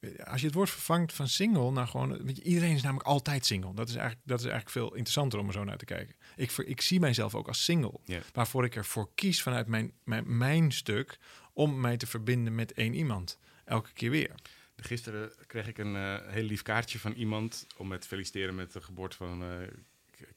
eh, 0.00 0.10
Als 0.26 0.40
je 0.40 0.46
het 0.46 0.54
woord 0.54 0.70
vervangt 0.70 1.12
van 1.12 1.28
single, 1.28 1.70
nou 1.70 1.86
gewoon, 1.88 2.24
weet 2.24 2.36
je, 2.36 2.42
iedereen 2.42 2.74
is 2.74 2.82
namelijk 2.82 3.08
altijd 3.08 3.46
single. 3.46 3.74
Dat 3.74 3.88
is 3.88 3.94
eigenlijk, 3.94 4.26
dat 4.28 4.38
is 4.38 4.44
eigenlijk 4.46 4.74
veel 4.74 4.88
interessanter 4.94 5.38
om 5.38 5.46
er 5.46 5.52
zo 5.52 5.64
naar 5.64 5.76
te 5.76 5.84
kijken. 5.84 6.14
Ik, 6.36 6.52
ik 6.52 6.80
zie 6.80 7.00
mijzelf 7.00 7.34
ook 7.34 7.48
als 7.48 7.64
single, 7.64 8.00
waarvoor 8.32 8.64
ik 8.64 8.76
ervoor 8.76 9.10
kies 9.14 9.42
vanuit 9.42 9.66
mijn, 9.66 9.92
mijn, 10.04 10.36
mijn 10.36 10.72
stuk 10.72 11.18
om 11.52 11.80
mij 11.80 11.96
te 11.96 12.06
verbinden 12.06 12.54
met 12.54 12.72
één 12.72 12.94
iemand. 12.94 13.38
Elke 13.64 13.92
keer 13.92 14.10
weer. 14.10 14.34
Gisteren 14.76 15.32
kreeg 15.46 15.66
ik 15.66 15.78
een 15.78 15.96
eh, 15.96 16.16
heel 16.26 16.42
lief 16.42 16.62
kaartje 16.62 16.98
van 16.98 17.12
iemand 17.12 17.66
om 17.76 17.98
te 17.98 18.06
feliciteren 18.08 18.54
met 18.54 18.72
de 18.72 18.80
geboorte 18.80 19.16
van 19.16 19.40
een 19.40 19.62
eh, 19.62 19.72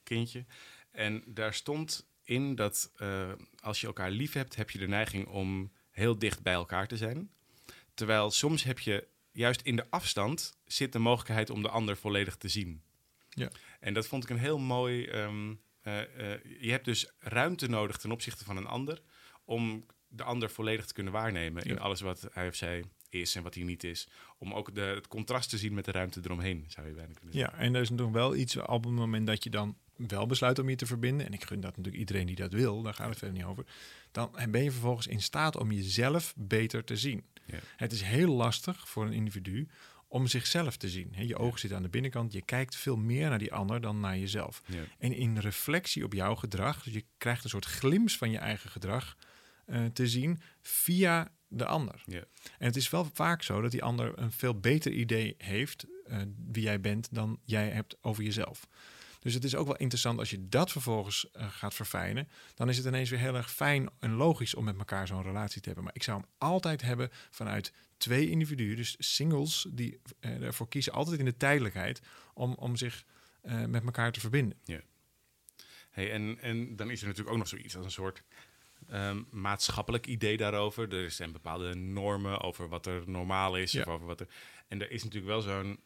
kindje. 0.03 0.45
En 0.91 1.23
daar 1.25 1.53
stond 1.53 2.07
in 2.29 2.55
dat 2.55 2.91
eh, 2.95 3.31
als 3.59 3.81
je 3.81 3.87
elkaar 3.87 4.11
lief 4.11 4.33
hebt, 4.33 4.55
heb 4.55 4.69
je 4.69 4.79
de 4.79 4.87
neiging 4.87 5.27
om 5.27 5.71
heel 5.91 6.19
dicht 6.19 6.41
bij 6.41 6.53
elkaar 6.53 6.87
te 6.87 6.97
zijn. 6.97 7.29
Terwijl 7.93 8.31
soms 8.31 8.63
heb 8.63 8.79
je 8.79 9.07
juist 9.31 9.61
in 9.61 9.75
de 9.75 9.89
afstand 9.89 10.57
zit 10.65 10.93
de 10.93 10.99
mogelijkheid 10.99 11.49
om 11.49 11.61
de 11.61 11.69
ander 11.69 11.97
volledig 11.97 12.35
te 12.37 12.47
zien. 12.47 12.81
Ja. 13.29 13.49
En 13.79 13.93
dat 13.93 14.07
vond 14.07 14.23
ik 14.23 14.29
een 14.29 14.37
heel 14.37 14.59
mooi. 14.59 15.05
ehm, 15.05 15.53
eh, 15.81 16.01
eh, 16.01 16.39
je 16.59 16.71
hebt 16.71 16.85
dus 16.85 17.11
ruimte 17.19 17.69
nodig 17.69 17.97
ten 17.97 18.11
opzichte 18.11 18.43
van 18.43 18.57
een 18.57 18.67
ander. 18.67 19.01
om 19.45 19.85
de 20.07 20.23
ander 20.23 20.49
volledig 20.49 20.85
te 20.85 20.93
kunnen 20.93 21.13
waarnemen. 21.13 21.63
in 21.63 21.79
alles 21.79 22.01
wat 22.01 22.27
hij 22.31 22.47
of 22.47 22.55
zij 22.55 22.83
is 23.09 23.35
en 23.35 23.43
wat 23.43 23.55
hij 23.55 23.63
niet 23.63 23.83
is. 23.83 24.07
Om 24.37 24.53
ook 24.53 24.75
de, 24.75 24.81
het 24.81 25.07
contrast 25.07 25.49
te 25.49 25.57
zien 25.57 25.73
met 25.73 25.85
de 25.85 25.91
ruimte 25.91 26.19
eromheen, 26.23 26.65
zou 26.67 26.87
je 26.87 26.93
bijna 26.93 27.13
kunnen 27.13 27.33
zeggen. 27.33 27.57
Ja, 27.57 27.63
en 27.63 27.75
er 27.75 27.81
is 27.81 27.89
nog 27.89 28.11
wel 28.11 28.35
iets 28.35 28.55
op 28.55 28.83
het 28.83 28.93
moment 28.93 29.27
dat 29.27 29.43
je 29.43 29.49
dan 29.49 29.77
wel 30.07 30.25
besluit 30.25 30.59
om 30.59 30.69
je 30.69 30.75
te 30.75 30.85
verbinden. 30.85 31.25
En 31.25 31.33
ik 31.33 31.43
gun 31.43 31.59
dat 31.59 31.69
natuurlijk 31.69 31.97
iedereen 31.97 32.25
die 32.25 32.35
dat 32.35 32.53
wil, 32.53 32.81
daar 32.81 32.93
gaat 32.93 33.09
het 33.09 33.17
verder 33.17 33.37
niet 33.37 33.45
over. 33.47 33.65
Dan 34.11 34.31
ben 34.49 34.63
je 34.63 34.71
vervolgens 34.71 35.07
in 35.07 35.21
staat 35.21 35.57
om 35.57 35.71
jezelf 35.71 36.33
beter 36.37 36.83
te 36.83 36.97
zien. 36.97 37.23
Ja. 37.45 37.59
Het 37.75 37.91
is 37.91 38.01
heel 38.01 38.33
lastig 38.33 38.89
voor 38.89 39.05
een 39.05 39.13
individu 39.13 39.67
om 40.07 40.27
zichzelf 40.27 40.77
te 40.77 40.89
zien. 40.89 41.13
Je 41.17 41.37
ogen 41.37 41.59
zitten 41.59 41.77
aan 41.77 41.83
de 41.83 41.89
binnenkant. 41.89 42.33
Je 42.33 42.41
kijkt 42.41 42.75
veel 42.75 42.97
meer 42.97 43.29
naar 43.29 43.39
die 43.39 43.53
ander 43.53 43.81
dan 43.81 43.99
naar 43.99 44.17
jezelf. 44.17 44.61
Ja. 44.65 44.83
En 44.97 45.13
in 45.13 45.37
reflectie 45.37 46.03
op 46.03 46.13
jouw 46.13 46.35
gedrag, 46.35 46.83
dus 46.83 46.93
je 46.93 47.05
krijgt 47.17 47.43
een 47.43 47.49
soort 47.49 47.65
glimps 47.65 48.17
van 48.17 48.31
je 48.31 48.37
eigen 48.37 48.69
gedrag 48.69 49.17
eh, 49.65 49.85
te 49.85 50.07
zien 50.07 50.41
via 50.61 51.31
de 51.47 51.65
ander. 51.65 52.03
Ja. 52.05 52.23
En 52.57 52.65
het 52.65 52.75
is 52.75 52.89
wel 52.89 53.09
vaak 53.13 53.43
zo 53.43 53.61
dat 53.61 53.71
die 53.71 53.83
ander 53.83 54.11
een 54.15 54.31
veel 54.31 54.59
beter 54.59 54.91
idee 54.91 55.35
heeft 55.37 55.85
eh, 56.05 56.17
wie 56.51 56.63
jij 56.63 56.79
bent 56.79 57.07
dan 57.11 57.39
jij 57.43 57.69
hebt 57.69 57.97
over 58.01 58.23
jezelf. 58.23 58.67
Dus 59.19 59.33
het 59.33 59.43
is 59.43 59.55
ook 59.55 59.67
wel 59.67 59.75
interessant 59.75 60.19
als 60.19 60.29
je 60.29 60.49
dat 60.49 60.71
vervolgens 60.71 61.31
eh, 61.31 61.49
gaat 61.49 61.73
verfijnen. 61.73 62.27
Dan 62.55 62.69
is 62.69 62.77
het 62.77 62.85
ineens 62.85 63.09
weer 63.09 63.19
heel 63.19 63.35
erg 63.35 63.51
fijn 63.51 63.89
en 63.99 64.13
logisch 64.13 64.55
om 64.55 64.63
met 64.63 64.77
elkaar 64.77 65.07
zo'n 65.07 65.23
relatie 65.23 65.61
te 65.61 65.65
hebben. 65.65 65.83
Maar 65.83 65.95
ik 65.95 66.03
zou 66.03 66.19
hem 66.19 66.29
altijd 66.37 66.81
hebben 66.81 67.09
vanuit 67.29 67.73
twee 67.97 68.29
individuen, 68.29 68.75
dus 68.75 68.95
singles, 68.99 69.67
die 69.69 69.99
eh, 70.19 70.41
ervoor 70.41 70.67
kiezen, 70.67 70.93
altijd 70.93 71.19
in 71.19 71.25
de 71.25 71.37
tijdelijkheid, 71.37 72.01
om, 72.33 72.53
om 72.53 72.75
zich 72.75 73.05
eh, 73.41 73.65
met 73.65 73.83
elkaar 73.83 74.11
te 74.11 74.19
verbinden. 74.19 74.57
Hey, 75.89 76.11
en, 76.11 76.39
en 76.41 76.75
dan 76.75 76.91
is 76.91 77.01
er 77.01 77.07
natuurlijk 77.07 77.33
ook 77.33 77.41
nog 77.41 77.47
zoiets 77.47 77.75
als 77.75 77.85
een 77.85 77.91
soort 77.91 78.23
ehm, 78.87 79.21
maatschappelijk 79.29 80.07
idee 80.07 80.37
daarover. 80.37 80.93
Er 80.93 81.11
zijn 81.11 81.31
bepaalde 81.31 81.75
normen 81.75 82.41
over 82.41 82.67
wat 82.67 82.85
er 82.85 83.03
normaal 83.05 83.57
is. 83.57 83.71
Ja. 83.71 83.81
Of 83.81 83.87
over 83.87 84.07
wat 84.07 84.19
er, 84.19 84.27
en 84.67 84.81
er 84.81 84.91
is 84.91 85.03
natuurlijk 85.03 85.31
wel 85.31 85.41
zo'n, 85.41 85.79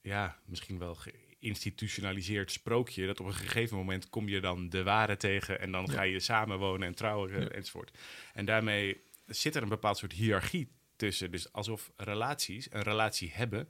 ja, 0.00 0.38
misschien 0.44 0.78
wel 0.78 0.94
geïnstitutionaliseerd 1.40 2.52
sprookje. 2.52 3.06
Dat 3.06 3.20
op 3.20 3.26
een 3.26 3.34
gegeven 3.34 3.76
moment 3.76 4.08
kom 4.08 4.28
je 4.28 4.40
dan 4.40 4.68
de 4.68 4.82
ware 4.82 5.16
tegen. 5.16 5.60
En 5.60 5.72
dan 5.72 5.84
Ja. 5.86 5.92
ga 5.92 6.02
je 6.02 6.20
samenwonen 6.20 6.86
en 6.86 6.94
trouwen 6.94 7.40
Ja. 7.40 7.48
enzovoort. 7.48 7.98
En 8.32 8.44
daarmee 8.44 9.00
zit 9.26 9.54
er 9.56 9.62
een 9.62 9.68
bepaald 9.68 9.96
soort 9.98 10.12
hiërarchie 10.12 10.68
tussen. 10.96 11.30
Dus 11.30 11.52
alsof 11.52 11.90
relaties, 11.96 12.66
een 12.72 12.82
relatie 12.82 13.30
hebben, 13.32 13.68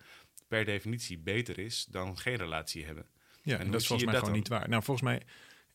per 0.49 0.65
definitie 0.65 1.19
beter 1.19 1.59
is 1.59 1.87
dan 1.91 2.19
geen 2.19 2.37
relatie 2.37 2.85
hebben. 2.85 3.07
Ja, 3.43 3.59
En 3.59 3.71
dat 3.71 3.81
is 3.81 3.87
volgens 3.87 4.11
mij 4.11 4.21
dat 4.21 4.29
gewoon 4.29 4.41
dan? 4.43 4.51
niet 4.51 4.61
waar. 4.61 4.69
Nou, 4.69 4.83
volgens 4.83 5.07
mij 5.09 5.23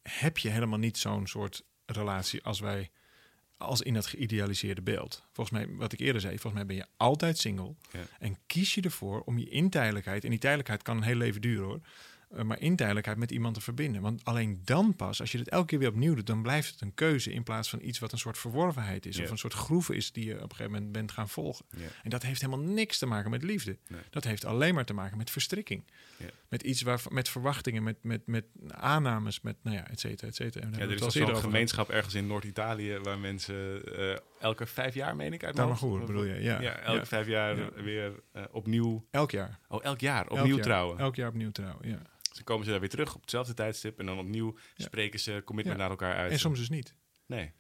heb 0.02 0.38
je 0.38 0.50
helemaal 0.50 0.80
niet 0.80 0.98
zo'n 0.98 1.28
soort 1.28 1.64
relatie 1.86 2.44
als 2.44 2.60
wij, 2.60 2.92
als 3.58 3.82
in 3.82 3.94
dat 3.94 4.06
geïdealiseerde 4.06 4.82
beeld. 4.82 5.24
Volgens 5.32 5.58
mij, 5.58 5.76
wat 5.76 5.94
ik 5.94 6.00
eerder 6.00 6.22
zei, 6.22 6.40
volgens 6.40 6.54
mij 6.54 6.66
ben 6.66 6.76
je 6.76 6.92
altijd 6.98 7.38
single. 7.38 7.76
Ja. 7.92 8.00
En 8.20 8.38
kies 8.48 8.74
je 8.74 8.82
ervoor 8.82 9.22
om 9.22 9.38
je 9.38 9.50
in 9.50 9.70
tijdelijkheid, 9.70 10.24
en 10.24 10.30
die 10.30 10.40
tijdelijkheid 10.40 10.82
kan 10.82 10.98
een 10.98 11.04
heel 11.04 11.16
leven 11.16 11.42
duren 11.42 11.66
hoor, 11.66 11.80
maar 12.44 12.60
in 12.60 12.76
tijdelijkheid 12.76 13.18
met 13.18 13.32
iemand 13.32 13.54
te 13.54 13.62
verbinden. 13.62 14.02
Want 14.02 14.26
alleen 14.26 14.62
dan 14.64 14.96
pas, 14.96 15.20
als 15.20 15.32
je 15.32 15.38
het 15.38 15.50
elke 15.50 15.66
keer 15.66 15.80
weer 15.80 15.90
opnieuw 15.90 16.16
doet, 16.16 16.28
dan 16.28 16.42
blijft 16.42 16.72
het 16.72 16.82
een 16.82 16.94
keuze 16.94 17.32
in 17.34 17.44
plaats 17.44 17.70
van 17.70 17.80
iets 17.82 18.00
wat 18.00 18.12
een 18.12 18.18
soort 18.18 18.38
verworvenheid 18.38 19.06
is. 19.06 19.20
Of 19.20 19.30
een 19.30 19.38
soort 19.38 19.54
groeve 19.54 19.96
is 19.96 20.12
die 20.12 20.26
je 20.26 20.36
op 20.36 20.42
een 20.42 20.50
gegeven 20.50 20.72
moment 20.72 20.92
bent 20.92 21.12
gaan 21.12 21.30
volgen. 21.30 21.66
En 22.04 22.10
dat 22.10 22.24
heeft 22.24 22.42
helemaal 22.42 22.66
niks 22.66 22.98
te 22.98 23.06
maken 23.06 23.32
met 23.32 23.44
liefde. 23.44 23.78
Nee. 23.88 24.02
Dat 24.10 24.24
heeft 24.24 24.46
alleen 24.46 24.74
maar 24.74 24.86
te 24.86 24.94
maken 24.94 25.18
met 25.18 25.30
verstrikking. 25.30 25.84
Met 26.50 26.64
iets 26.64 26.82
waar, 26.82 27.02
met 27.10 27.30
verwachtingen, 27.30 27.84
met, 27.84 28.04
met, 28.04 28.28
met 28.28 28.46
aannames, 28.68 29.42
met 29.42 29.56
nou 29.62 29.76
ja, 29.78 29.88
et 29.90 30.00
cetera, 30.00 30.28
et 30.28 30.36
cetera. 30.36 30.68
Ja, 30.72 30.78
er 30.80 30.92
is 30.92 31.14
zo'n 31.14 31.24
over 31.24 31.36
gemeenschap 31.36 31.90
ergens 31.90 32.14
in 32.14 32.28
Noord-Italië 32.28 32.98
waar 32.98 33.20
mensen 33.20 33.84
eh, 33.98 34.18
elke 34.40 34.66
vijf 34.66 34.94
jaar, 34.94 35.16
meen 35.16 35.34
ik, 35.34 35.44
uit 35.44 35.56
mijn 35.56 35.70
of- 35.70 36.06
bedoel 36.06 36.24
je, 36.24 36.42
ja. 36.42 36.62
Ja, 36.62 36.78
elke 36.80 37.00
Ja. 37.00 37.06
vijf 37.06 37.28
jaar 37.28 37.58
Ja. 37.58 37.70
weer 37.84 38.12
eh, 38.32 38.44
opnieuw. 38.52 39.06
Elk 39.12 39.32
jaar. 39.32 39.60
Oh, 39.68 39.84
elk 39.84 40.00
jaar 40.00 40.28
Elk 40.28 40.40
opnieuw 40.40 40.56
jaar. 40.56 40.64
trouwen. 40.64 40.98
Elk 41.00 41.16
jaar 41.16 41.30
opnieuw 41.30 41.52
trouwen, 41.52 41.90
ja. 41.90 42.02
Dan 42.34 42.44
komen 42.44 42.66
ze 42.66 42.72
daar 42.72 42.80
weer 42.80 42.90
terug 42.90 43.16
op 43.16 43.22
hetzelfde 43.22 43.54
tijdstip 43.54 44.00
en 44.00 44.06
dan 44.06 44.20
opnieuw 44.20 44.58
Ja. 44.76 44.86
spreken 44.86 45.20
ze 45.20 45.42
commitment 45.46 45.78
naar 45.78 45.90
elkaar 45.90 46.16
uit. 46.16 46.32
En 46.32 46.40
soms 46.40 46.60
dus 46.60 46.70
niet. 46.70 46.96
Nee. 47.26 47.52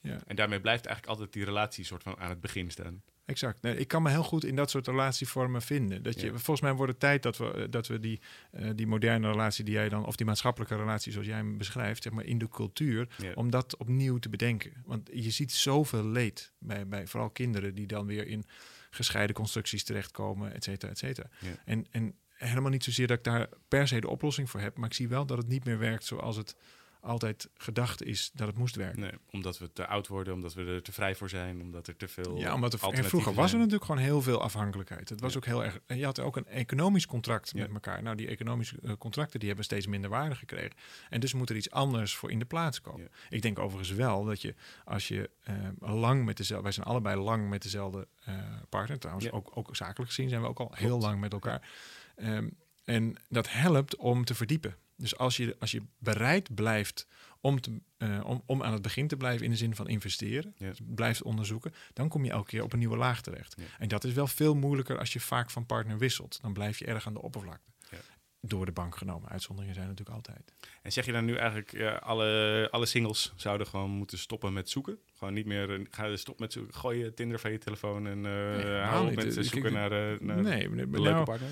Ja, 0.00 0.18
En 0.26 0.36
daarmee 0.36 0.60
blijft 0.60 0.86
eigenlijk 0.86 1.16
altijd 1.16 1.32
die 1.36 1.44
relatie 1.44 1.84
soort 1.84 2.02
van 2.02 2.18
aan 2.18 2.30
het 2.30 2.40
begin 2.40 2.70
staan. 2.70 3.02
exact. 3.24 3.62
Nee, 3.62 3.76
ik 3.76 3.88
kan 3.88 4.02
me 4.02 4.10
heel 4.10 4.22
goed 4.22 4.44
in 4.44 4.56
dat 4.56 4.70
soort 4.70 4.86
relatievormen 4.86 5.62
vinden. 5.62 6.02
Dat 6.02 6.20
je, 6.20 6.26
Ja. 6.26 6.32
Volgens 6.32 6.60
mij 6.60 6.72
wordt 6.72 6.90
het 6.92 7.00
tijd 7.00 7.22
dat 7.22 7.36
we, 7.36 7.52
eh, 7.52 7.64
dat 7.70 7.86
we 7.86 8.00
die, 8.00 8.20
eh, 8.50 8.70
die 8.74 8.86
moderne 8.86 9.30
relatie 9.30 9.64
die 9.64 9.74
jij 9.74 9.88
dan, 9.88 10.04
of 10.06 10.16
die 10.16 10.26
maatschappelijke 10.26 10.76
relatie 10.76 11.12
zoals 11.12 11.26
jij 11.26 11.36
hem 11.36 11.58
beschrijft, 11.58 12.02
zeg 12.02 12.12
maar 12.12 12.24
in 12.24 12.38
de 12.38 12.48
cultuur, 12.48 13.08
Ja. 13.18 13.32
om 13.34 13.50
dat 13.50 13.76
opnieuw 13.76 14.18
te 14.18 14.28
bedenken. 14.28 14.72
Want 14.84 15.10
je 15.12 15.30
ziet 15.30 15.52
zoveel 15.52 16.04
leed 16.04 16.52
bij, 16.58 16.86
bij 16.88 17.06
vooral 17.06 17.30
kinderen 17.30 17.74
die 17.74 17.86
dan 17.86 18.06
weer 18.06 18.26
in 18.26 18.44
gescheiden 18.90 19.34
constructies 19.36 19.84
terechtkomen, 19.84 20.54
et 20.54 20.64
cetera, 20.64 20.90
et 20.92 20.98
cetera. 20.98 21.28
En, 21.64 21.86
en 21.90 22.14
helemaal 22.36 22.70
niet 22.70 22.84
zozeer 22.84 23.06
dat 23.06 23.18
ik 23.18 23.24
daar 23.24 23.48
per 23.68 23.88
se 23.88 24.00
de 24.00 24.08
oplossing 24.08 24.50
voor 24.50 24.60
heb, 24.60 24.76
maar 24.76 24.88
ik 24.88 24.94
zie 24.94 25.08
wel 25.08 25.26
dat 25.26 25.38
het 25.38 25.48
niet 25.48 25.64
meer 25.64 25.78
werkt 25.78 26.04
zoals 26.04 26.36
het 26.36 26.56
altijd 27.00 27.48
gedacht 27.54 28.02
is 28.02 28.30
dat 28.34 28.46
het 28.46 28.56
moest 28.58 28.76
werken. 28.76 29.00
Nee, 29.00 29.10
omdat 29.30 29.58
we 29.58 29.72
te 29.72 29.86
oud 29.86 30.06
worden, 30.06 30.34
omdat 30.34 30.54
we 30.54 30.64
er 30.64 30.82
te 30.82 30.92
vrij 30.92 31.14
voor 31.14 31.28
zijn, 31.28 31.60
omdat 31.60 31.86
er 31.86 31.96
te 31.96 32.08
veel. 32.08 32.36
Ja, 32.38 32.54
omdat 32.54 32.72
er, 32.72 32.92
en 32.92 33.04
vroeger 33.04 33.34
was 33.34 33.50
er 33.52 33.56
natuurlijk 33.58 33.84
gewoon 33.84 34.00
heel 34.00 34.22
veel 34.22 34.40
afhankelijkheid. 34.42 35.08
Het 35.08 35.20
was 35.20 35.30
Ja. 35.32 35.38
ook 35.38 35.44
heel 35.44 35.64
erg. 35.64 35.78
En 35.86 35.96
je 35.98 36.04
had 36.04 36.20
ook 36.20 36.36
een 36.36 36.46
economisch 36.46 37.06
contract 37.06 37.50
Ja. 37.54 37.60
met 37.62 37.70
elkaar. 37.72 38.02
Nou, 38.02 38.16
die 38.16 38.28
economische 38.28 38.76
eh, 38.82 38.92
contracten 38.98 39.38
die 39.38 39.48
hebben 39.48 39.64
steeds 39.66 39.86
minder 39.86 40.10
waarde 40.10 40.34
gekregen. 40.34 40.72
En 41.10 41.20
dus 41.20 41.32
moet 41.34 41.50
er 41.50 41.56
iets 41.56 41.70
anders 41.70 42.16
voor 42.16 42.30
in 42.30 42.38
de 42.38 42.44
plaats 42.44 42.80
komen. 42.80 43.00
Ja. 43.02 43.08
Ik 43.28 43.42
denk 43.42 43.58
overigens 43.58 43.96
wel 43.96 44.24
dat 44.24 44.42
je 44.42 44.54
als 44.84 45.08
je 45.08 45.30
eh, 45.42 45.54
lang 45.80 46.24
met 46.24 46.36
dezelfde. 46.36 46.64
Wij 46.64 46.72
zijn 46.72 46.86
allebei 46.86 47.16
lang 47.20 47.48
met 47.48 47.62
dezelfde 47.62 48.06
eh, 48.24 48.34
partner. 48.68 48.98
Trouwens, 48.98 49.30
ook, 49.30 49.50
ook 49.54 49.76
zakelijk 49.76 50.10
gezien 50.10 50.28
zijn 50.28 50.40
we 50.42 50.48
ook 50.48 50.58
al 50.58 50.70
heel 50.74 50.88
Klopt. 50.88 51.02
lang 51.04 51.20
met 51.20 51.32
elkaar. 51.32 51.68
Ehm, 52.16 52.48
en 52.84 53.16
dat 53.28 53.50
helpt 53.50 53.96
om 53.96 54.24
te 54.24 54.34
verdiepen. 54.34 54.76
Dus 54.96 55.16
als 55.16 55.36
je, 55.36 55.56
als 55.58 55.70
je 55.70 55.82
bereid 55.98 56.54
blijft 56.54 57.06
om, 57.40 57.60
te, 57.60 57.80
eh, 57.96 58.20
om, 58.24 58.42
om 58.46 58.62
aan 58.62 58.72
het 58.72 58.82
begin 58.82 59.08
te 59.08 59.16
blijven 59.16 59.44
in 59.44 59.50
de 59.50 59.56
zin 59.56 59.74
van 59.74 59.88
investeren, 59.88 60.54
Ja. 60.58 60.68
dus 60.68 60.80
blijft 60.84 61.22
onderzoeken, 61.22 61.74
dan 61.92 62.08
kom 62.08 62.24
je 62.24 62.30
elke 62.30 62.48
keer 62.48 62.62
op 62.62 62.72
een 62.72 62.78
nieuwe 62.78 62.96
laag 62.96 63.22
terecht. 63.22 63.54
Ja. 63.58 63.64
En 63.78 63.88
dat 63.88 64.04
is 64.04 64.12
wel 64.12 64.26
veel 64.26 64.54
moeilijker 64.54 64.98
als 64.98 65.12
je 65.12 65.20
vaak 65.20 65.50
van 65.50 65.66
partner 65.66 65.98
wisselt. 65.98 66.38
Dan 66.42 66.52
blijf 66.52 66.78
je 66.78 66.84
erg 66.84 67.06
aan 67.06 67.14
de 67.14 67.22
oppervlakte. 67.22 67.70
Ja. 67.90 67.98
Door 68.40 68.66
de 68.66 68.72
bank 68.72 68.96
genomen. 68.96 69.28
Uitzonderingen 69.28 69.74
zijn 69.74 69.88
natuurlijk 69.88 70.16
altijd. 70.16 70.52
En 70.82 70.92
zeg 70.92 71.06
je 71.06 71.12
dan 71.12 71.24
nu 71.24 71.34
eigenlijk, 71.36 72.00
alle, 72.00 72.68
alle 72.70 72.86
singles 72.86 73.32
zouden 73.36 73.66
gewoon 73.66 73.90
moeten 73.90 74.18
stoppen 74.18 74.52
met 74.52 74.70
zoeken? 74.70 74.98
Gewoon 75.14 75.34
niet 75.34 75.46
meer, 75.46 75.74
eh, 75.74 75.86
ga 75.90 76.04
je 76.04 76.16
stop 76.16 76.38
met 76.38 76.52
zoeken, 76.52 76.74
gooi 76.74 76.98
je 76.98 77.14
Tinder 77.14 77.38
van 77.38 77.52
je 77.52 77.58
telefoon 77.58 78.06
en 78.06 78.26
eh 78.26 78.32
helemaal 78.32 78.88
hou 78.88 79.08
op 79.08 79.14
met 79.14 79.36
eh, 79.36 79.42
zoeken 79.42 79.72
naar, 79.72 79.92
eh, 79.92 80.20
naar 80.20 80.42
nee, 80.42 80.68
de 80.68 80.74
leuke 80.74 80.98
nou, 80.98 81.24
partner? 81.24 81.50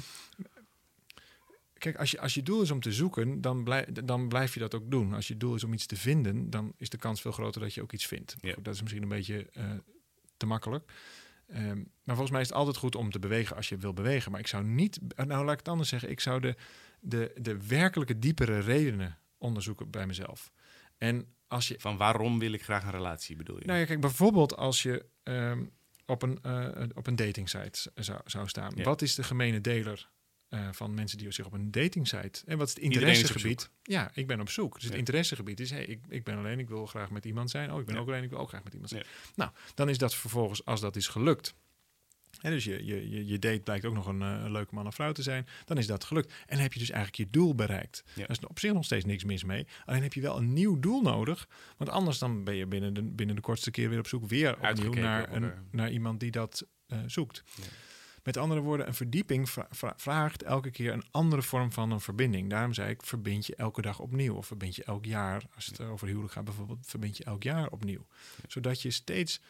Kijk, 1.84 1.96
als 1.96 2.10
je, 2.10 2.20
als 2.20 2.34
je 2.34 2.42
doel 2.42 2.62
is 2.62 2.70
om 2.70 2.80
te 2.80 2.92
zoeken, 2.92 3.40
dan, 3.40 3.64
blijf, 3.64 3.86
dan 3.86 4.28
blijf 4.28 4.54
je 4.54 4.60
dat 4.60 4.74
ook 4.74 4.90
doen. 4.90 5.14
Als 5.14 5.28
je 5.28 5.36
doel 5.36 5.54
is 5.54 5.64
om 5.64 5.72
iets 5.72 5.86
te 5.86 5.96
vinden, 5.96 6.50
dan 6.50 6.72
is 6.76 6.88
de 6.88 6.96
kans 6.96 7.20
veel 7.20 7.32
groter 7.32 7.60
dat 7.60 7.74
je 7.74 7.82
ook 7.82 7.92
iets 7.92 8.06
vindt. 8.06 8.36
Ja. 8.40 8.54
Dat 8.62 8.74
is 8.74 8.80
misschien 8.80 9.02
een 9.02 9.08
beetje 9.08 9.48
eh, 9.52 9.70
te 10.36 10.46
makkelijk. 10.46 10.92
Ehm, 11.46 11.76
maar 11.76 12.16
volgens 12.16 12.30
mij 12.30 12.40
is 12.40 12.48
het 12.48 12.56
altijd 12.56 12.76
goed 12.76 12.96
om 12.96 13.10
te 13.10 13.18
bewegen 13.18 13.56
als 13.56 13.68
je 13.68 13.76
wil 13.76 13.92
bewegen. 13.92 14.30
Maar 14.30 14.40
ik 14.40 14.46
zou 14.46 14.64
niet, 14.64 14.98
nou 15.16 15.44
laat 15.44 15.52
ik 15.52 15.58
het 15.58 15.68
anders 15.68 15.88
zeggen, 15.88 16.10
ik 16.10 16.20
zou 16.20 16.40
de, 16.40 16.56
de, 17.00 17.32
de 17.40 17.66
werkelijke 17.66 18.18
diepere 18.18 18.58
redenen 18.58 19.18
onderzoeken 19.38 19.90
bij 19.90 20.06
mezelf. 20.06 20.52
En 20.98 21.26
als 21.48 21.68
je 21.68 21.74
Van 21.78 21.96
waarom 21.96 22.38
wil 22.38 22.52
ik 22.52 22.62
graag 22.62 22.84
een 22.84 22.90
relatie, 22.90 23.36
bedoel 23.36 23.58
je? 23.58 23.66
Nou 23.66 23.78
ja, 23.78 23.84
kijk, 23.84 24.00
bijvoorbeeld 24.00 24.56
als 24.56 24.82
je 24.82 25.06
ehm, 25.22 25.64
op, 26.06 26.22
een, 26.22 26.38
eh, 26.42 26.86
op 26.94 27.06
een 27.06 27.16
datingsite 27.16 27.90
zou, 27.94 28.20
zou 28.24 28.48
staan. 28.48 28.72
Ja. 28.74 28.84
Wat 28.84 29.02
is 29.02 29.14
de 29.14 29.22
gemene 29.22 29.60
deler 29.60 30.12
eh, 30.54 30.68
van 30.72 30.94
mensen 30.94 31.18
die 31.18 31.30
zich 31.30 31.46
op 31.46 31.52
een 31.52 31.70
datingsite... 31.70 32.42
En 32.46 32.58
wat 32.58 32.68
is 32.68 32.74
het 32.74 32.82
is 32.82 32.88
interessegebied? 32.88 33.70
Ja, 33.82 34.10
ik 34.14 34.26
ben 34.26 34.40
op 34.40 34.50
zoek. 34.50 34.74
Dus 34.74 34.84
het 34.84 34.94
interessegebied 34.94 35.60
is, 35.60 35.70
hey, 35.70 35.84
ik, 35.84 36.00
ik 36.08 36.24
ben 36.24 36.38
alleen, 36.38 36.58
ik 36.58 36.68
wil 36.68 36.86
graag 36.86 37.10
met 37.10 37.24
iemand 37.24 37.50
zijn. 37.50 37.72
Oh, 37.72 37.80
ik 37.80 37.86
ben 37.86 37.94
Ja. 37.94 38.00
ook 38.00 38.08
alleen, 38.08 38.22
ik 38.22 38.30
wil 38.30 38.38
ook 38.38 38.48
graag 38.48 38.64
met 38.64 38.72
iemand 38.72 38.90
zijn. 38.90 39.02
Ja. 39.02 39.32
Nou, 39.34 39.50
dan 39.74 39.88
is 39.88 39.98
dat 39.98 40.14
vervolgens, 40.14 40.64
als 40.64 40.80
dat 40.80 40.96
is 40.96 41.08
gelukt... 41.08 41.54
Hè, 42.40 42.50
dus 42.50 42.64
je, 42.64 42.84
je, 42.84 43.10
je, 43.10 43.26
je 43.26 43.38
date 43.38 43.60
blijkt 43.60 43.84
ook 43.84 43.94
nog 43.94 44.06
een, 44.06 44.22
eh, 44.22 44.28
een 44.28 44.52
leuke 44.52 44.74
man 44.74 44.86
of 44.86 44.94
vrouw 44.94 45.12
te 45.12 45.22
zijn. 45.22 45.46
Dan 45.64 45.78
is 45.78 45.86
dat 45.86 46.04
gelukt. 46.04 46.32
En 46.46 46.58
heb 46.58 46.72
je 46.72 46.78
dus 46.78 46.90
eigenlijk 46.90 47.18
je 47.18 47.38
doel 47.38 47.54
bereikt. 47.54 48.04
Daar 48.14 48.30
is 48.30 48.38
op 48.46 48.58
zich 48.58 48.72
nog 48.72 48.84
steeds 48.84 49.04
niks 49.04 49.24
mis 49.24 49.44
mee. 49.44 49.66
Alleen 49.84 50.02
heb 50.02 50.12
je 50.12 50.20
wel 50.20 50.36
een 50.36 50.52
nieuw 50.52 50.80
doel 50.80 51.02
nodig. 51.02 51.48
Want 51.76 51.90
anders 51.90 52.18
dan 52.18 52.44
ben 52.44 52.54
je 52.54 52.66
binnen 52.66 52.94
de, 52.94 53.02
binnen 53.02 53.36
de 53.36 53.42
kortste 53.42 53.70
keer 53.70 53.88
weer 53.88 53.98
op 53.98 54.06
zoek 54.06 54.28
weer 54.28 54.50
opnieuw 54.50 54.66
Uitgekeken 54.66 55.02
naar, 55.02 55.32
een, 55.32 55.52
naar 55.70 55.90
iemand 55.90 56.20
die 56.20 56.30
dat 56.30 56.66
eh, 56.86 56.98
zoekt. 57.06 57.44
Met 58.24 58.36
andere 58.36 58.60
woorden, 58.60 58.86
een 58.86 58.94
verdieping 58.94 59.50
vra- 59.50 59.68
vra- 59.70 59.94
vraagt 59.96 60.42
elke 60.42 60.70
keer 60.70 60.92
een 60.92 61.04
andere 61.10 61.42
vorm 61.42 61.72
van 61.72 61.90
een 61.90 62.00
verbinding. 62.00 62.50
Daarom 62.50 62.72
zei 62.72 62.90
ik, 62.90 63.02
verbind 63.02 63.46
je 63.46 63.56
elke 63.56 63.82
dag 63.82 63.98
opnieuw. 64.00 64.34
Of 64.34 64.46
verbind 64.46 64.76
je 64.76 64.84
elk 64.84 65.04
jaar, 65.04 65.42
als 65.54 65.66
het 65.66 65.80
over 65.80 66.06
huwelijk 66.06 66.32
gaat 66.32 66.44
bijvoorbeeld, 66.44 66.86
verbind 66.86 67.16
je 67.16 67.24
elk 67.24 67.42
jaar 67.42 67.68
opnieuw. 67.70 68.06
Zodat 68.48 68.82
je 68.82 68.90
steeds 68.90 69.40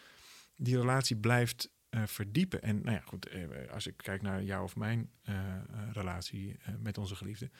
die 0.56 0.76
relatie 0.76 1.16
blijft 1.16 1.70
eh, 1.88 2.02
verdiepen. 2.06 2.62
En 2.62 2.80
nou 2.82 2.96
ja, 2.96 3.02
goed, 3.04 3.26
eh, 3.26 3.40
als 3.72 3.86
ik 3.86 3.96
kijk 3.96 4.22
naar 4.22 4.42
jou 4.42 4.64
of 4.64 4.76
mijn 4.76 5.10
eh, 5.22 5.34
relatie 5.92 6.56
met 6.78 6.98
onze 6.98 7.16
geliefde. 7.16 7.50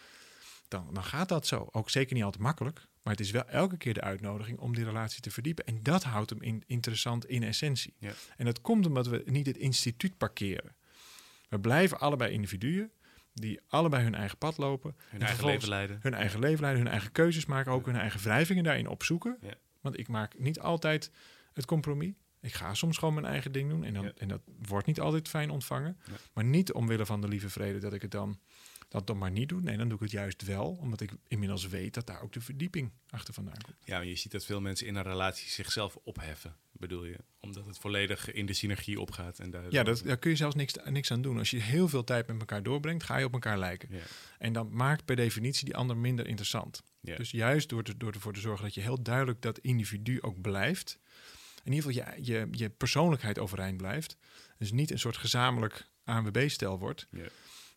dan, 0.68 0.88
dan 0.92 1.04
gaat 1.04 1.28
dat 1.28 1.46
zo. 1.46 1.68
Ook 1.72 1.90
zeker 1.90 2.14
niet 2.14 2.24
altijd 2.24 2.42
makkelijk. 2.42 2.86
Maar 3.02 3.12
het 3.12 3.22
is 3.22 3.30
wel 3.30 3.48
elke 3.48 3.76
keer 3.76 3.94
de 3.94 4.00
uitnodiging 4.00 4.58
om 4.58 4.74
die 4.74 4.84
relatie 4.84 5.20
te 5.20 5.30
verdiepen. 5.30 5.66
En 5.66 5.82
dat 5.82 6.02
houdt 6.02 6.30
hem 6.30 6.42
in, 6.42 6.62
interessant 6.66 7.26
in 7.26 7.42
essentie. 7.42 7.94
Ja. 7.98 8.12
En 8.36 8.44
dat 8.44 8.60
komt 8.60 8.86
omdat 8.86 9.06
we 9.06 9.22
niet 9.26 9.46
het 9.46 9.56
instituut 9.56 10.16
parkeren. 10.18 10.74
We 11.54 11.60
blijven 11.60 12.00
allebei 12.00 12.32
individuen 12.32 12.90
die 13.34 13.60
allebei 13.68 14.02
hun 14.02 14.14
eigen 14.14 14.38
pad 14.38 14.56
lopen. 14.58 14.94
Hun 15.08 15.20
en 15.20 15.26
eigen 15.26 15.44
leven 15.44 15.68
leiden. 15.68 15.98
Hun 16.02 16.14
eigen 16.14 16.40
leven 16.40 16.60
leiden, 16.60 16.82
hun 16.82 16.90
eigen 16.92 17.12
keuzes 17.12 17.46
maken, 17.46 17.72
ook 17.72 17.86
hun 17.86 17.96
eigen 17.96 18.20
wrijvingen 18.20 18.64
daarin 18.64 18.86
opzoeken. 18.88 19.36
Ja. 19.40 19.54
Want 19.80 19.98
ik 19.98 20.08
maak 20.08 20.38
niet 20.38 20.60
altijd 20.60 21.10
het 21.52 21.64
compromis. 21.64 22.12
Ik 22.40 22.52
ga 22.54 22.74
soms 22.74 22.98
gewoon 22.98 23.14
mijn 23.14 23.26
eigen 23.26 23.52
ding 23.52 23.70
doen. 23.70 23.84
En, 23.84 23.94
dan, 23.94 24.04
Ja. 24.04 24.12
en 24.16 24.28
dat 24.28 24.40
wordt 24.66 24.86
niet 24.86 25.00
altijd 25.00 25.28
fijn 25.28 25.50
ontvangen. 25.50 25.98
Maar 26.32 26.44
niet 26.44 26.72
omwille 26.72 27.06
van 27.06 27.20
de 27.20 27.28
lieve 27.28 27.48
vrede 27.50 27.78
dat 27.78 27.92
ik 27.92 28.02
het 28.02 28.10
dan, 28.10 28.38
dat 28.88 29.06
dan 29.06 29.18
maar 29.18 29.30
niet 29.30 29.48
doe. 29.48 29.60
Nee, 29.60 29.76
dan 29.76 29.86
doe 29.88 29.96
ik 29.96 30.02
het 30.02 30.12
juist 30.12 30.42
wel. 30.44 30.76
Omdat 30.80 31.00
ik 31.00 31.10
inmiddels 31.28 31.68
weet 31.68 31.94
dat 31.94 32.06
daar 32.06 32.22
ook 32.22 32.32
de 32.32 32.40
verdieping 32.40 32.92
achter 33.10 33.34
vandaan 33.34 33.60
komt. 33.64 33.76
Ja, 33.84 33.96
maar 33.96 34.06
je 34.06 34.16
ziet 34.16 34.32
dat 34.32 34.44
veel 34.44 34.60
mensen 34.60 34.86
in 34.86 34.94
een 34.94 35.02
relatie 35.02 35.48
zichzelf 35.48 35.96
opheffen, 36.04 36.56
bedoel 36.72 37.04
je? 37.04 37.16
Omdat 37.44 37.66
het 37.66 37.78
volledig 37.78 38.32
in 38.32 38.46
de 38.46 38.52
synergie 38.52 39.00
opgaat. 39.00 39.38
En 39.38 39.50
daar, 39.50 39.64
Ja, 39.70 39.82
dat, 39.82 40.02
daar 40.04 40.16
kun 40.16 40.30
je 40.30 40.36
zelfs 40.36 40.54
niks, 40.54 40.74
niks 40.84 41.10
aan 41.10 41.22
doen. 41.22 41.38
Als 41.38 41.50
je 41.50 41.60
heel 41.60 41.88
veel 41.88 42.04
tijd 42.04 42.26
met 42.26 42.38
elkaar 42.38 42.62
doorbrengt, 42.62 43.04
ga 43.04 43.16
je 43.16 43.24
op 43.24 43.32
elkaar 43.32 43.58
lijken. 43.58 43.88
Ja. 43.90 44.00
En 44.38 44.52
dan 44.52 44.68
maakt 44.72 45.04
per 45.04 45.16
definitie 45.16 45.64
die 45.64 45.76
ander 45.76 45.96
minder 45.96 46.26
interessant. 46.26 46.82
Dus 47.00 47.30
juist 47.30 47.68
door, 47.68 47.82
te, 47.82 47.96
door 47.96 48.12
ervoor 48.12 48.32
te 48.32 48.40
zorgen 48.40 48.64
dat 48.64 48.74
je 48.74 48.80
heel 48.80 49.02
duidelijk 49.02 49.42
dat 49.42 49.58
individu 49.58 50.22
ook 50.22 50.40
blijft. 50.40 50.98
In 51.64 51.72
ieder 51.72 51.92
geval 51.92 52.14
je, 52.14 52.22
je, 52.32 52.48
je 52.50 52.70
persoonlijkheid 52.70 53.38
overeind 53.38 53.76
blijft. 53.76 54.16
Dus 54.58 54.72
niet 54.72 54.90
een 54.90 54.98
soort 54.98 55.16
gezamenlijk 55.16 55.88
ANWB-stel 56.04 56.78
wordt. 56.78 57.06
Ja. 57.10 57.24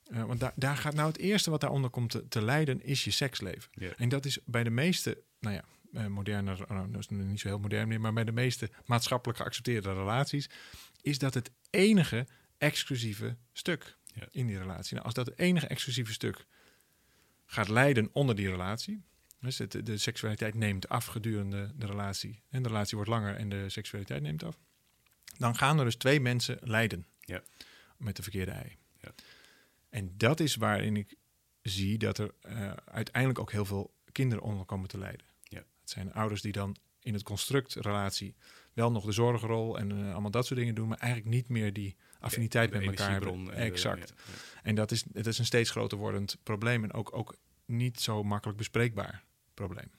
Eh, 0.04 0.24
want 0.24 0.40
daar, 0.40 0.54
daar 0.56 0.78
gaat 0.78 0.94
nou 0.94 1.08
het 1.08 1.18
eerste 1.18 1.50
wat 1.50 1.62
daaronder 1.62 1.90
komt 1.90 2.10
te, 2.10 2.28
te 2.28 2.42
lijden, 2.42 2.82
is 2.82 3.04
je 3.04 3.12
seksleven. 3.12 3.70
En 3.98 4.10
dat 4.10 4.26
is 4.26 4.40
bij 4.46 4.64
de 4.64 4.70
meeste, 4.70 5.24
nou 5.40 5.56
ja, 5.56 5.64
moderne, 6.06 6.58
oh, 6.70 6.86
is 6.98 7.08
niet 7.08 7.40
zo 7.40 7.48
heel 7.48 7.60
modern 7.60 7.88
meer, 7.88 8.02
maar 8.02 8.14
bij 8.14 8.24
de 8.24 8.32
meeste 8.32 8.70
maatschappelijk 8.86 9.40
geaccepteerde 9.40 9.94
relaties, 9.94 10.50
is 11.02 11.18
dat 11.18 11.34
het 11.34 11.52
enige 11.70 12.28
exclusieve 12.58 13.38
stuk 13.54 13.96
Ja. 14.14 14.28
in 14.32 14.48
die 14.48 14.58
relatie. 14.58 14.94
Nou, 14.94 15.06
als 15.06 15.14
dat 15.14 15.26
het 15.26 15.40
enige 15.40 15.68
exclusieve 15.68 16.14
stuk 16.14 16.46
gaat 17.46 17.68
lijden 17.70 18.10
onder 18.14 18.36
die 18.36 18.50
relatie, 18.50 19.04
dus 19.40 19.58
het, 19.58 19.86
de 19.86 19.98
seksualiteit 19.98 20.54
neemt 20.56 20.90
af 20.90 21.06
gedurende 21.06 21.72
de 21.76 21.86
relatie 21.86 22.42
en 22.50 22.62
de 22.64 22.68
relatie 22.70 22.96
wordt 22.96 23.12
langer 23.12 23.36
en 23.36 23.50
de 23.50 23.70
seksualiteit 23.70 24.22
neemt 24.22 24.44
af, 24.44 24.58
dan 25.38 25.56
gaan 25.56 25.80
er 25.80 25.86
dus 25.86 25.96
twee 25.96 26.20
mensen 26.20 26.58
lijden 26.62 27.06
Ja. 27.20 27.42
met 27.98 28.16
de 28.16 28.22
verkeerde 28.24 28.52
ei. 28.52 28.78
Ja. 29.02 29.14
En 29.90 30.14
dat 30.18 30.40
is 30.40 30.56
waarin 30.56 30.96
ik 30.96 31.16
zie 31.62 31.98
dat 31.98 32.18
er 32.18 32.32
eh, 32.42 32.72
uiteindelijk 32.86 33.40
ook 33.40 33.52
heel 33.52 33.66
veel 33.66 33.94
kinderen 34.12 34.44
onder 34.44 34.66
komen 34.66 34.88
te 34.88 34.98
lijden. 34.98 35.26
Het 35.88 35.96
zijn 35.96 36.14
ouders 36.14 36.42
die 36.42 36.52
dan 36.52 36.76
in 37.00 37.14
het 37.14 37.24
construct 37.24 37.74
relatie 37.74 38.36
wel 38.74 38.92
nog 38.92 39.06
de 39.06 39.12
zorgrol 39.12 39.78
en 39.78 39.92
eh, 39.92 40.12
allemaal 40.12 40.32
dat 40.32 40.46
soort 40.46 40.60
dingen 40.60 40.76
doen, 40.76 40.88
maar 40.88 40.98
eigenlijk 40.98 41.32
niet 41.32 41.50
meer 41.50 41.74
die 41.74 41.96
affiniteit 42.20 42.72
met 42.72 42.84
elkaar 42.84 43.12
hebben. 43.12 43.46
de- 43.46 43.52
exact. 43.52 44.10
ja, 44.10 44.24
ja. 44.34 44.62
En 44.64 44.76
dat 44.76 44.92
is, 44.92 45.04
het 45.14 45.28
is 45.28 45.40
een 45.40 45.46
steeds 45.46 45.70
groter 45.70 45.98
wordend 45.98 46.38
probleem 46.44 46.84
en 46.84 46.94
ook, 46.94 47.16
ook 47.16 47.36
niet 47.66 48.00
zo 48.00 48.24
makkelijk 48.24 48.58
bespreekbaar 48.58 49.24
probleem. 49.54 49.92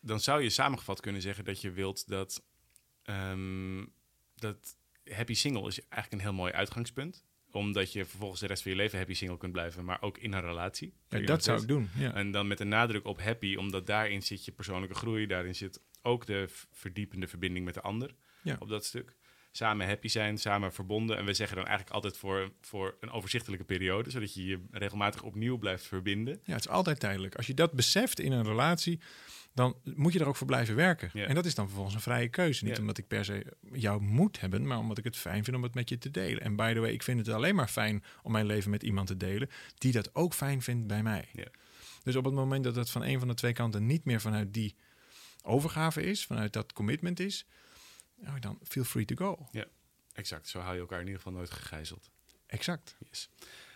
Dan 0.00 0.20
zou 0.20 0.42
je 0.42 0.50
samengevat 0.50 1.00
kunnen 1.00 1.22
zeggen 1.22 1.44
dat 1.44 1.60
je 1.60 1.70
wilt 1.70 2.08
dat, 2.08 2.42
ehm, 3.02 3.84
dat 4.34 4.76
happy 5.10 5.34
single 5.34 5.66
is 5.66 5.80
eigenlijk 5.80 6.12
een 6.12 6.28
heel 6.28 6.38
mooi 6.38 6.52
uitgangspunt. 6.52 7.24
Omdat 7.54 7.92
je 7.92 8.04
vervolgens 8.04 8.40
de 8.40 8.46
rest 8.46 8.62
van 8.62 8.70
je 8.70 8.76
leven 8.76 8.98
happy 8.98 9.14
single 9.14 9.36
kunt 9.38 9.52
blijven, 9.52 9.84
maar 9.84 10.02
ook 10.02 10.18
in 10.18 10.32
een 10.32 10.40
relatie. 10.40 10.92
Ja, 11.08 11.20
dat 11.20 11.44
zou 11.44 11.60
ik 11.60 11.68
doen. 11.68 11.88
Ja. 11.96 12.14
En 12.14 12.30
dan 12.30 12.46
met 12.46 12.60
een 12.60 12.68
nadruk 12.68 13.06
op 13.06 13.20
happy, 13.22 13.54
omdat 13.56 13.86
daarin 13.86 14.22
zit 14.22 14.44
je 14.44 14.52
persoonlijke 14.52 14.94
groei, 14.94 15.26
daarin 15.26 15.54
zit 15.54 15.80
ook 16.02 16.26
de 16.26 16.48
verdiepende 16.72 17.26
verbinding 17.26 17.64
met 17.64 17.74
de 17.74 17.80
ander 17.80 18.14
Ja. 18.42 18.56
op 18.58 18.68
dat 18.68 18.84
stuk. 18.84 19.16
Samen 19.52 19.86
happy 19.86 20.08
zijn, 20.08 20.38
samen 20.38 20.72
verbonden. 20.72 21.16
En 21.16 21.24
we 21.24 21.34
zeggen 21.34 21.56
dan 21.56 21.66
eigenlijk 21.66 21.94
altijd 21.94 22.16
voor, 22.16 22.52
voor 22.60 22.96
een 23.00 23.10
overzichtelijke 23.10 23.64
periode, 23.64 24.10
zodat 24.10 24.34
je 24.34 24.44
je 24.46 24.60
regelmatig 24.70 25.22
opnieuw 25.22 25.58
blijft 25.58 25.86
verbinden. 25.86 26.40
Ja, 26.44 26.52
het 26.54 26.64
is 26.64 26.70
altijd 26.70 27.00
tijdelijk. 27.00 27.34
Als 27.36 27.46
je 27.46 27.54
dat 27.54 27.72
beseft 27.72 28.20
in 28.20 28.32
een 28.32 28.44
relatie, 28.44 29.00
dan 29.54 29.76
moet 29.84 30.12
je 30.12 30.18
er 30.18 30.26
ook 30.26 30.36
voor 30.36 30.46
blijven 30.46 30.74
werken. 30.74 31.10
Ja. 31.12 31.26
En 31.26 31.34
dat 31.34 31.44
is 31.44 31.54
dan 31.54 31.64
vervolgens 31.66 31.94
een 31.94 32.00
vrije 32.00 32.28
keuze. 32.28 32.64
Niet 32.64 32.74
Ja. 32.74 32.80
omdat 32.80 32.98
ik 32.98 33.06
per 33.06 33.24
se 33.24 33.56
jou 33.72 34.02
moet 34.02 34.40
hebben, 34.40 34.66
maar 34.66 34.78
omdat 34.78 34.98
ik 34.98 35.04
het 35.04 35.16
fijn 35.16 35.44
vind 35.44 35.56
om 35.56 35.62
het 35.62 35.74
met 35.74 35.88
je 35.88 35.98
te 35.98 36.10
delen. 36.10 36.42
En 36.42 36.56
by 36.56 36.72
the 36.72 36.80
way, 36.80 36.90
ik 36.90 37.02
vind 37.02 37.18
het 37.26 37.28
alleen 37.28 37.54
maar 37.54 37.68
fijn 37.68 38.04
om 38.22 38.32
mijn 38.32 38.46
leven 38.46 38.70
met 38.70 38.82
iemand 38.82 39.06
te 39.06 39.16
delen 39.16 39.48
die 39.78 39.92
dat 39.92 40.14
ook 40.14 40.34
fijn 40.34 40.62
vindt 40.62 40.86
bij 40.86 41.02
mij. 41.02 41.28
Ja. 41.32 41.46
Dus 42.02 42.16
op 42.16 42.24
het 42.24 42.34
moment 42.34 42.64
dat 42.64 42.76
het 42.76 42.90
van 42.90 43.02
een 43.02 43.18
van 43.18 43.28
de 43.28 43.34
twee 43.34 43.52
kanten 43.52 43.86
niet 43.86 44.04
meer 44.04 44.20
vanuit 44.20 44.54
die 44.54 44.74
overgave 45.42 46.02
is, 46.02 46.26
vanuit 46.26 46.52
dat 46.52 46.72
commitment 46.72 47.20
is, 47.20 47.46
nou, 48.16 48.38
dan 48.40 48.58
feel 48.62 48.84
free 48.84 49.04
to 49.04 49.14
go. 49.14 49.48
Exact, 50.12 50.48
zo 50.48 50.60
hou 50.60 50.74
je 50.74 50.80
elkaar 50.80 51.00
in 51.00 51.06
ieder 51.06 51.20
geval 51.22 51.36
nooit 51.38 51.50
gegijzeld. 51.50 52.10
Exact. 52.46 52.96
Yes. 53.10 53.28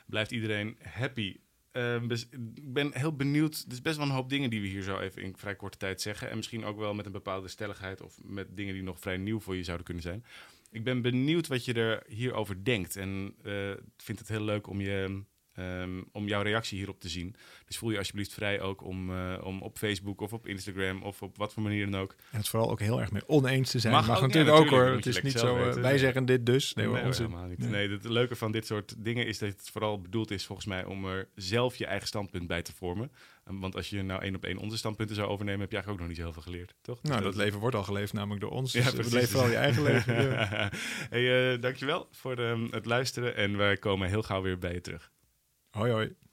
Blijft 0.06 0.30
iedereen 0.30 0.78
happy? 0.82 1.36
Ehm, 1.72 2.06
bes- 2.06 2.28
ik 2.54 2.72
ben 2.72 2.90
heel 2.94 3.16
benieuwd. 3.16 3.64
Er 3.66 3.72
is 3.72 3.82
best 3.82 3.96
wel 3.96 4.06
een 4.06 4.12
hoop 4.12 4.28
dingen 4.30 4.50
die 4.50 4.60
we 4.60 4.66
hier 4.66 4.82
zo 4.82 4.98
even 4.98 5.22
in 5.22 5.36
vrij 5.36 5.56
korte 5.56 5.78
tijd 5.78 6.00
zeggen. 6.00 6.30
En 6.30 6.36
misschien 6.36 6.64
ook 6.64 6.78
wel 6.78 6.94
met 6.94 7.06
een 7.06 7.12
bepaalde 7.12 7.48
stelligheid 7.48 8.02
of 8.02 8.18
met 8.24 8.56
dingen 8.56 8.74
die 8.74 8.82
nog 8.82 9.00
vrij 9.00 9.16
nieuw 9.16 9.40
voor 9.40 9.56
je 9.56 9.62
zouden 9.62 9.86
kunnen 9.86 10.02
zijn. 10.02 10.24
Ik 10.70 10.84
ben 10.84 11.02
benieuwd 11.02 11.46
wat 11.46 11.64
je 11.64 11.72
er 11.72 12.02
hierover 12.06 12.64
denkt. 12.64 12.96
En 12.96 13.34
eh, 13.42 13.70
ik 13.70 13.80
vind 13.96 14.18
het 14.18 14.28
heel 14.28 14.42
leuk 14.44 14.66
om, 14.66 14.80
je, 14.80 15.22
ehm, 15.58 16.02
om 16.12 16.26
jouw 16.28 16.42
reactie 16.42 16.78
hierop 16.78 17.00
te 17.00 17.08
zien. 17.08 17.34
Dus 17.66 17.76
voel 17.78 17.90
je 17.90 17.98
alsjeblieft 17.98 18.32
vrij 18.32 18.60
ook 18.60 18.84
om, 18.84 19.10
eh, 19.10 19.40
om 19.44 19.62
op 19.62 19.78
Facebook 19.78 20.20
of 20.20 20.32
op 20.32 20.46
Instagram 20.46 21.02
of 21.02 21.22
op 21.22 21.36
wat 21.36 21.52
voor 21.52 21.62
manier 21.62 21.90
dan 21.90 22.00
ook. 22.00 22.14
En 22.30 22.38
het 22.38 22.48
vooral 22.48 22.70
ook 22.70 22.80
heel 22.80 23.00
erg 23.00 23.12
mee 23.12 23.28
oneens 23.28 23.70
te 23.70 23.78
zijn. 23.78 23.92
Mag 23.92 24.06
Mag, 24.06 24.16
ook, 24.16 24.20
ja, 24.20 24.26
natuurlijk 24.26 24.56
ook 24.56 24.68
hoor. 24.70 24.84
Het 24.86 25.06
is 25.06 25.22
niet 25.22 25.38
zo, 25.38 25.56
eh, 25.56 25.72
wij 25.74 25.98
zeggen 25.98 26.24
dit 26.24 26.46
dus. 26.46 26.74
Nee, 26.74 26.90
onze- 26.90 27.22
helemaal 27.22 27.46
niet. 27.46 27.58
nee. 27.58 27.70
Nee, 27.70 27.90
het 27.90 28.04
leuke 28.04 28.36
van 28.36 28.52
dit 28.52 28.66
soort 28.66 28.94
dingen 28.98 29.26
is 29.26 29.38
dat 29.38 29.48
het 29.48 29.70
vooral 29.72 30.00
bedoeld 30.00 30.30
is 30.30 30.46
volgens 30.46 30.66
mij 30.66 30.84
om 30.84 31.06
er 31.06 31.28
zelf 31.34 31.76
je 31.76 31.86
eigen 31.86 32.06
standpunt 32.08 32.46
bij 32.46 32.62
te 32.62 32.72
vormen. 32.72 33.10
Um, 33.50 33.60
Want 33.60 33.76
als 33.76 33.90
je 33.90 34.02
nou 34.02 34.22
één 34.22 34.34
op 34.34 34.44
één 34.44 34.56
onze 34.58 34.76
standpunten 34.76 35.16
zou 35.16 35.28
overnemen, 35.28 35.60
heb 35.60 35.70
je 35.70 35.76
eigenlijk 35.76 36.04
ook 36.04 36.08
nog 36.08 36.16
niet 36.18 36.26
heel 36.26 36.42
veel 36.42 36.52
geleerd, 36.52 36.74
toch? 36.82 37.00
Dus 37.00 37.10
Nou, 37.10 37.22
dat 37.22 37.34
leven 37.34 37.58
wordt 37.60 37.76
al 37.76 37.82
geleefd 37.82 38.12
namelijk 38.12 38.40
door 38.40 38.50
ons. 38.50 38.72
Ja, 38.72 38.82
Dus 38.82 38.92
precies. 38.94 39.12
leef 39.12 39.30
vooral 39.30 39.50
je 39.50 39.56
eigen 39.56 39.82
leven. 39.92 40.22
Ja. 40.30 40.70
hey, 41.10 41.52
eh, 41.54 41.60
dankjewel 41.60 42.08
voor 42.12 42.36
ehm, 42.38 42.66
het 42.70 42.86
luisteren 42.86 43.36
en 43.36 43.56
wij 43.56 43.76
komen 43.76 44.08
heel 44.08 44.22
gauw 44.22 44.42
weer 44.42 44.58
bij 44.58 44.72
je 44.72 44.80
terug. 44.80 45.10
Oj, 45.78 45.92
oj. 45.92 46.27